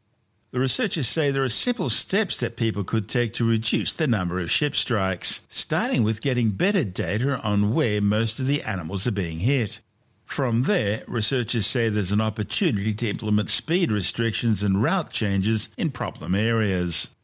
The 0.51 0.59
researchers 0.59 1.07
say 1.07 1.31
there 1.31 1.43
are 1.43 1.49
simple 1.49 1.89
steps 1.89 2.37
that 2.37 2.57
people 2.57 2.83
could 2.83 3.09
take 3.09 3.33
to 3.35 3.49
reduce 3.49 3.93
the 3.93 4.05
number 4.05 4.39
of 4.39 4.51
ship 4.51 4.75
strikes, 4.75 5.41
starting 5.49 6.03
with 6.03 6.21
getting 6.21 6.51
better 6.51 6.83
data 6.83 7.39
on 7.39 7.73
where 7.73 8.01
most 8.01 8.37
of 8.37 8.45
the 8.45 8.61
animals 8.61 9.07
are 9.07 9.11
being 9.11 9.39
hit. 9.39 9.79
From 10.23 10.63
there, 10.63 11.03
researchers 11.07 11.65
say 11.65 11.89
there's 11.89 12.11
an 12.11 12.21
opportunity 12.21 12.93
to 12.93 13.09
implement 13.09 13.49
speed 13.49 13.91
restrictions 13.91 14.61
and 14.61 14.83
route 14.83 15.09
changes 15.09 15.69
in 15.75 15.89
problem 15.89 16.35
areas. 16.35 17.15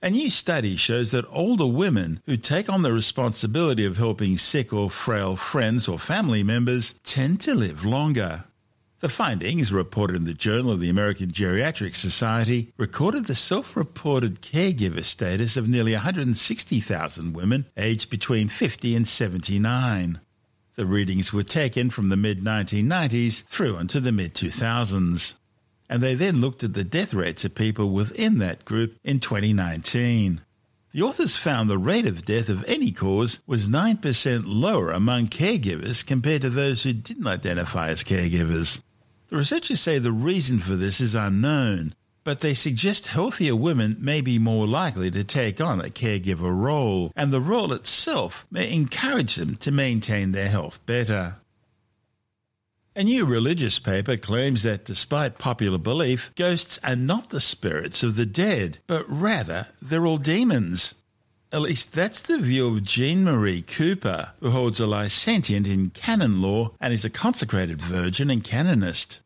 A 0.00 0.10
new 0.10 0.30
study 0.30 0.76
shows 0.76 1.10
that 1.10 1.26
older 1.28 1.66
women 1.66 2.22
who 2.24 2.36
take 2.36 2.68
on 2.70 2.82
the 2.82 2.92
responsibility 2.92 3.84
of 3.84 3.98
helping 3.98 4.38
sick 4.38 4.72
or 4.72 4.88
frail 4.88 5.34
friends 5.34 5.88
or 5.88 5.98
family 5.98 6.44
members 6.44 6.94
tend 7.02 7.40
to 7.40 7.54
live 7.56 7.84
longer. 7.84 8.44
The 9.00 9.08
findings, 9.08 9.72
reported 9.72 10.14
in 10.14 10.24
the 10.24 10.34
Journal 10.34 10.70
of 10.70 10.78
the 10.78 10.88
American 10.88 11.32
Geriatric 11.32 11.96
Society, 11.96 12.72
recorded 12.76 13.24
the 13.24 13.34
self 13.34 13.76
reported 13.76 14.40
caregiver 14.40 15.04
status 15.04 15.56
of 15.56 15.68
nearly 15.68 15.94
160,000 15.94 17.32
women 17.32 17.66
aged 17.76 18.08
between 18.08 18.46
50 18.46 18.94
and 18.94 19.08
79. 19.08 20.20
The 20.76 20.86
readings 20.86 21.32
were 21.32 21.42
taken 21.42 21.90
from 21.90 22.08
the 22.08 22.16
mid 22.16 22.40
1990s 22.40 23.42
through 23.46 23.78
into 23.78 23.98
the 23.98 24.12
mid 24.12 24.34
2000s 24.34 25.34
and 25.88 26.02
they 26.02 26.14
then 26.14 26.40
looked 26.40 26.62
at 26.62 26.74
the 26.74 26.84
death 26.84 27.14
rates 27.14 27.44
of 27.44 27.54
people 27.54 27.90
within 27.90 28.38
that 28.38 28.64
group 28.64 28.96
in 29.04 29.20
2019. 29.20 30.40
The 30.92 31.02
authors 31.02 31.36
found 31.36 31.68
the 31.68 31.78
rate 31.78 32.06
of 32.06 32.24
death 32.24 32.48
of 32.48 32.64
any 32.66 32.92
cause 32.92 33.40
was 33.46 33.68
9% 33.68 34.42
lower 34.46 34.90
among 34.90 35.28
caregivers 35.28 36.04
compared 36.04 36.42
to 36.42 36.50
those 36.50 36.82
who 36.82 36.92
didn't 36.92 37.26
identify 37.26 37.88
as 37.88 38.02
caregivers. 38.02 38.80
The 39.28 39.36
researchers 39.36 39.80
say 39.80 39.98
the 39.98 40.12
reason 40.12 40.58
for 40.58 40.76
this 40.76 41.00
is 41.00 41.14
unknown, 41.14 41.94
but 42.24 42.40
they 42.40 42.54
suggest 42.54 43.08
healthier 43.08 43.54
women 43.54 43.96
may 44.00 44.22
be 44.22 44.38
more 44.38 44.66
likely 44.66 45.10
to 45.10 45.24
take 45.24 45.60
on 45.60 45.80
a 45.80 45.90
caregiver 45.90 46.58
role, 46.58 47.12
and 47.14 47.30
the 47.30 47.40
role 47.40 47.72
itself 47.72 48.46
may 48.50 48.72
encourage 48.72 49.36
them 49.36 49.56
to 49.56 49.70
maintain 49.70 50.32
their 50.32 50.48
health 50.48 50.84
better. 50.86 51.36
A 52.98 53.04
new 53.04 53.26
religious 53.26 53.78
paper 53.78 54.16
claims 54.16 54.64
that 54.64 54.84
despite 54.84 55.38
popular 55.38 55.78
belief, 55.78 56.32
ghosts 56.34 56.80
are 56.82 56.96
not 56.96 57.30
the 57.30 57.38
spirits 57.38 58.02
of 58.02 58.16
the 58.16 58.26
dead, 58.26 58.78
but 58.88 59.08
rather 59.08 59.68
they're 59.80 60.04
all 60.04 60.18
demons. 60.18 60.96
At 61.52 61.60
least 61.60 61.92
that's 61.92 62.20
the 62.20 62.40
view 62.40 62.66
of 62.66 62.82
Jean 62.82 63.22
Marie 63.22 63.62
Cooper, 63.62 64.32
who 64.40 64.50
holds 64.50 64.80
a 64.80 64.86
licentiate 64.88 65.68
in 65.68 65.90
canon 65.90 66.42
law 66.42 66.72
and 66.80 66.92
is 66.92 67.04
a 67.04 67.08
consecrated 67.08 67.80
virgin 67.80 68.30
and 68.30 68.42
canonist. 68.42 69.20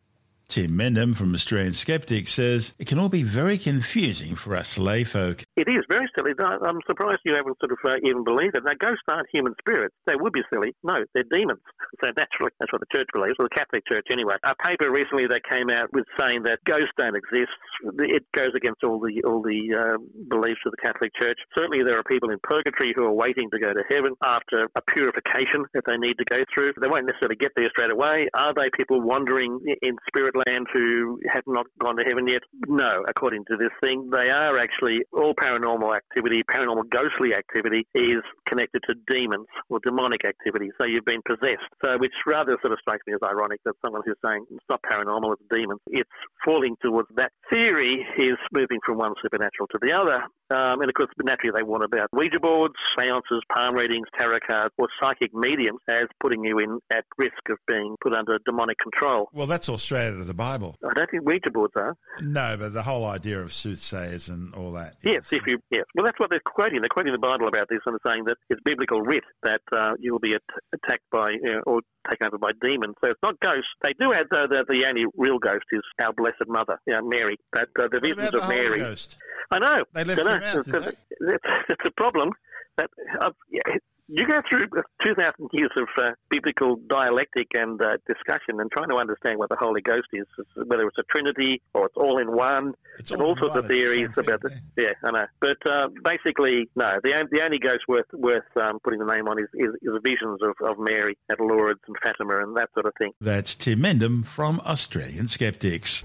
Tim 0.49 0.73
Mendham 0.73 1.17
from 1.17 1.35
Australian 1.35 1.73
Skeptics 1.73 2.35
says 2.35 2.75
it 2.79 2.87
can 2.87 2.99
all 2.99 3.09
be 3.09 3.23
very 3.23 3.57
confusing 3.57 4.35
for 4.35 4.55
us 4.55 4.77
layfolk. 4.77 5.45
It 5.57 5.69
is 5.69 5.85
very 5.91 6.09
silly. 6.17 6.33
I'm 6.41 6.81
surprised 6.89 7.21
you 7.25 7.35
haven't 7.37 7.61
sort 7.61 7.73
of 7.73 7.79
uh, 7.85 8.01
even 8.09 8.25
believed 8.25 8.57
it. 8.57 8.65
Now, 8.65 8.73
ghosts 8.81 9.05
aren't 9.09 9.29
human 9.33 9.53
spirits. 9.61 9.95
They 10.07 10.17
would 10.17 10.33
be 10.33 10.41
silly. 10.49 10.75
No, 10.83 11.05
they're 11.15 11.29
demons. 11.31 11.61
So 12.03 12.11
naturally, 12.19 12.51
that's 12.59 12.73
what 12.73 12.83
the 12.83 12.91
church 12.91 13.07
believes, 13.13 13.37
or 13.39 13.47
the 13.47 13.55
Catholic 13.55 13.87
Church 13.87 14.09
anyway. 14.11 14.35
A 14.43 14.57
paper 14.59 14.91
recently 14.91 15.29
that 15.31 15.47
came 15.47 15.71
out 15.71 15.93
with 15.93 16.03
saying 16.19 16.43
that 16.51 16.59
ghosts 16.67 16.91
don't 16.99 17.15
exist. 17.15 17.53
It 18.01 18.25
goes 18.35 18.51
against 18.57 18.83
all 18.83 18.99
the 18.99 19.23
all 19.23 19.39
the 19.39 19.71
uh, 19.71 19.99
beliefs 20.27 20.67
of 20.67 20.73
the 20.75 20.83
Catholic 20.83 21.13
Church. 21.15 21.39
Certainly, 21.55 21.85
there 21.85 21.95
are 21.95 22.03
people 22.03 22.31
in 22.31 22.43
purgatory 22.43 22.91
who 22.97 23.05
are 23.05 23.13
waiting 23.13 23.47
to 23.55 23.59
go 23.61 23.71
to 23.71 23.85
heaven 23.87 24.19
after 24.25 24.67
a 24.75 24.83
purification 24.91 25.63
that 25.75 25.85
they 25.87 25.95
need 25.95 26.19
to 26.19 26.27
go 26.27 26.43
through. 26.51 26.73
They 26.81 26.89
won't 26.89 27.07
necessarily 27.07 27.37
get 27.37 27.53
there 27.55 27.71
straight 27.71 27.93
away. 27.93 28.27
Are 28.35 28.55
they 28.55 28.67
people 28.75 28.99
wandering 29.01 29.61
in 29.83 29.95
spirit 30.09 30.35
land 30.35 30.67
who 30.73 31.21
have 31.31 31.45
not 31.47 31.67
gone 31.79 31.97
to 31.99 32.05
heaven 32.05 32.27
yet? 32.27 32.43
No, 32.67 33.05
according 33.07 33.45
to 33.47 33.57
this 33.57 33.71
thing, 33.79 34.11
they 34.11 34.27
are 34.31 34.59
actually 34.59 35.07
all 35.13 35.35
paranormal 35.43 35.97
activity, 35.97 36.43
paranormal 36.45 36.89
ghostly 36.89 37.35
activity 37.35 37.87
is 37.95 38.23
connected 38.47 38.83
to 38.89 38.95
demons 39.09 39.47
or 39.69 39.81
demonic 39.85 40.25
activity. 40.25 40.71
So 40.79 40.87
you've 40.87 41.05
been 41.05 41.23
possessed. 41.27 41.67
So 41.85 41.99
which 41.99 42.13
rather 42.27 42.57
sort 42.63 42.73
of 42.73 42.79
strikes 42.81 43.03
me 43.07 43.15
as 43.15 43.21
ironic 43.23 43.61
that 43.65 43.75
someone 43.85 44.03
who's 44.07 44.17
saying 44.25 44.47
it's 44.51 44.65
not 44.69 44.81
paranormal, 44.83 45.35
it's 45.35 45.43
demons. 45.51 45.81
It's 45.89 46.11
falling 46.45 46.77
towards 46.83 47.09
that 47.17 47.33
theory 47.51 48.07
is 48.19 48.37
moving 48.53 48.79
from 48.85 48.99
one 48.99 49.15
supernatural 49.23 49.67
to 49.73 49.79
the 49.83 49.93
other. 49.93 50.23
Um, 50.53 50.81
and 50.81 50.89
of 50.89 50.95
course, 50.95 51.11
naturally, 51.23 51.57
they 51.57 51.63
want 51.65 51.85
about 51.85 52.09
Ouija 52.13 52.41
boards, 52.41 52.75
seances, 52.99 53.43
palm 53.55 53.75
readings, 53.75 54.07
tarot 54.19 54.41
cards, 54.47 54.75
or 54.79 54.89
psychic 55.01 55.33
mediums 55.35 55.81
as 55.89 56.05
putting 56.21 56.45
you 56.45 56.59
in 56.59 56.79
at 56.91 57.05
risk 57.19 57.33
of 57.49 57.59
being 57.67 57.97
put 58.03 58.15
under 58.15 58.39
demonic 58.47 58.77
control. 58.79 59.29
Well, 59.33 59.47
that's 59.47 59.69
all 59.69 59.79
straight 59.79 60.09
out 60.09 60.15
of 60.15 60.27
the 60.27 60.35
Bible. 60.35 60.77
I 60.89 60.93
don't 60.95 61.11
think 61.11 61.25
Ouija 61.25 61.51
boards 61.51 61.73
are. 61.77 61.97
No, 62.21 62.57
but 62.59 62.75
the 62.75 62.83
whole 62.83 63.07
idea 63.07 63.41
of 63.41 63.53
soothsayers 63.53 64.29
and 64.29 64.55
all 64.55 64.73
that. 64.73 64.97
Yes, 65.03 65.33
if 65.33 65.47
you 65.47 65.59
yes. 65.71 65.85
Well, 65.95 66.05
that's 66.05 66.19
what 66.21 66.31
they're 66.31 66.41
quoting. 66.45 66.81
They're 66.81 66.89
quoting 66.89 67.13
the 67.13 67.19
Bible 67.19 67.49
about 67.49 67.69
this 67.69 67.81
and 67.87 67.99
saying 68.07 68.25
that 68.25 68.37
it's 68.51 68.61
biblical 68.65 69.01
writ 69.03 69.25
that 69.43 69.61
uh, 69.73 69.93
you 69.99 70.13
will 70.13 70.21
be 70.21 70.35
at- 70.35 70.43
attacked 70.73 71.09
by 71.11 71.31
you 71.31 71.53
know, 71.53 71.61
or 71.67 71.81
taken 72.11 72.27
over 72.27 72.39
by 72.39 72.51
demons. 72.61 72.95
So 73.03 73.11
it's 73.11 73.21
not 73.23 73.39
ghosts. 73.41 73.69
They 73.83 73.95
do 73.99 74.13
add 74.13 74.27
though 74.31 74.47
that 74.49 74.67
the 74.69 74.85
only 74.87 75.07
real 75.17 75.39
ghost 75.39 75.65
is 75.73 75.83
our 76.03 76.13
Blessed 76.13 76.49
Mother, 76.49 76.79
you 76.87 76.95
know, 76.95 77.03
Mary. 77.03 77.39
That 77.53 77.69
uh, 77.79 77.89
the 77.91 78.01
visions 78.01 78.35
of 78.35 78.49
Mary. 78.49 78.81
Ghost? 78.81 79.19
I 79.51 79.59
know. 79.59 79.85
They 79.93 80.05
left 80.05 80.21
I 80.25 80.39
know. 80.39 80.42
Out, 80.43 80.67
it's, 80.67 81.85
a 81.85 81.91
problem. 81.93 82.33
That 82.77 82.91
uh, 83.21 83.31
yeah, 83.51 83.61
You 84.09 84.27
go 84.27 84.43
through 84.47 84.67
2,000 85.07 85.49
years 85.53 85.71
of 85.77 85.89
uh, 85.97 86.11
biblical 86.29 86.77
dialectic 86.89 87.47
and 87.55 87.81
uh, 87.81 87.97
discussion 88.07 88.61
and 88.61 88.71
trying 88.71 88.91
to 88.91 88.97
understand 88.97 89.39
what 89.39 89.49
the 89.49 89.57
Holy 89.57 89.81
Ghost 89.81 90.09
is, 90.13 90.27
whether 90.55 90.87
it's 90.87 90.99
a 90.99 91.03
Trinity 91.05 91.63
or 91.73 91.87
it's 91.87 91.97
all 91.97 92.19
in 92.19 92.33
one, 92.33 92.75
It's 92.99 93.11
and 93.11 93.23
all 93.23 93.29
all 93.29 93.37
sorts 93.37 93.55
one, 93.55 93.65
of 93.65 93.69
the 93.69 93.75
theories 93.75 94.11
about 94.19 94.41
it. 94.45 94.53
Yeah, 94.77 94.93
I 95.03 95.11
know. 95.13 95.27
But 95.41 95.57
uh, 95.65 95.89
basically, 96.05 96.69
no. 96.77 96.99
The, 97.03 97.27
the 97.31 97.43
only 97.43 97.59
ghost 97.59 97.85
worth 97.89 98.13
worth 98.13 98.45
um, 98.57 98.81
putting 98.85 98.99
the 98.99 99.07
name 99.07 99.29
on 99.29 99.39
is, 99.39 99.49
is, 99.55 99.71
is 99.81 99.93
the 99.95 100.01
visions 100.05 100.41
of, 100.43 100.57
of 100.67 100.79
Mary 100.79 101.17
at 101.31 101.41
Lourdes 101.41 101.81
and 101.87 101.97
Fatima 102.03 102.43
and 102.43 102.55
that 102.57 102.69
sort 102.75 102.85
of 102.85 102.93
thing. 102.99 103.13
That's 103.21 103.55
Tim 103.55 103.79
Mendham 103.79 104.27
from 104.27 104.61
Australian 104.67 105.29
Skeptics. 105.29 106.05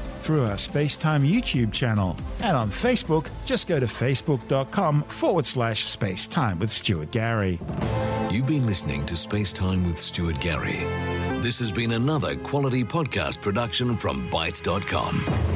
through 0.21 0.43
our 0.45 0.55
Spacetime 0.55 1.27
YouTube 1.27 1.71
channel, 1.73 2.15
and 2.41 2.55
on 2.55 2.69
Facebook, 2.69 3.29
just 3.45 3.67
go 3.67 3.79
to 3.79 3.85
facebook.com 3.85 5.03
forward 5.03 5.45
slash 5.45 5.85
spacetime 5.85 6.59
with 6.59 6.71
Stuart 6.71 7.11
Gary. 7.11 7.59
You've 8.29 8.47
been 8.47 8.65
listening 8.65 9.05
to 9.07 9.15
Spacetime 9.15 9.85
with 9.85 9.97
Stuart 9.97 10.39
Gary. 10.39 10.85
This 11.41 11.59
has 11.59 11.71
been 11.71 11.93
another 11.93 12.35
quality 12.35 12.83
podcast 12.83 13.41
production 13.41 13.97
from 13.97 14.29
Bitesz.com. 14.29 15.50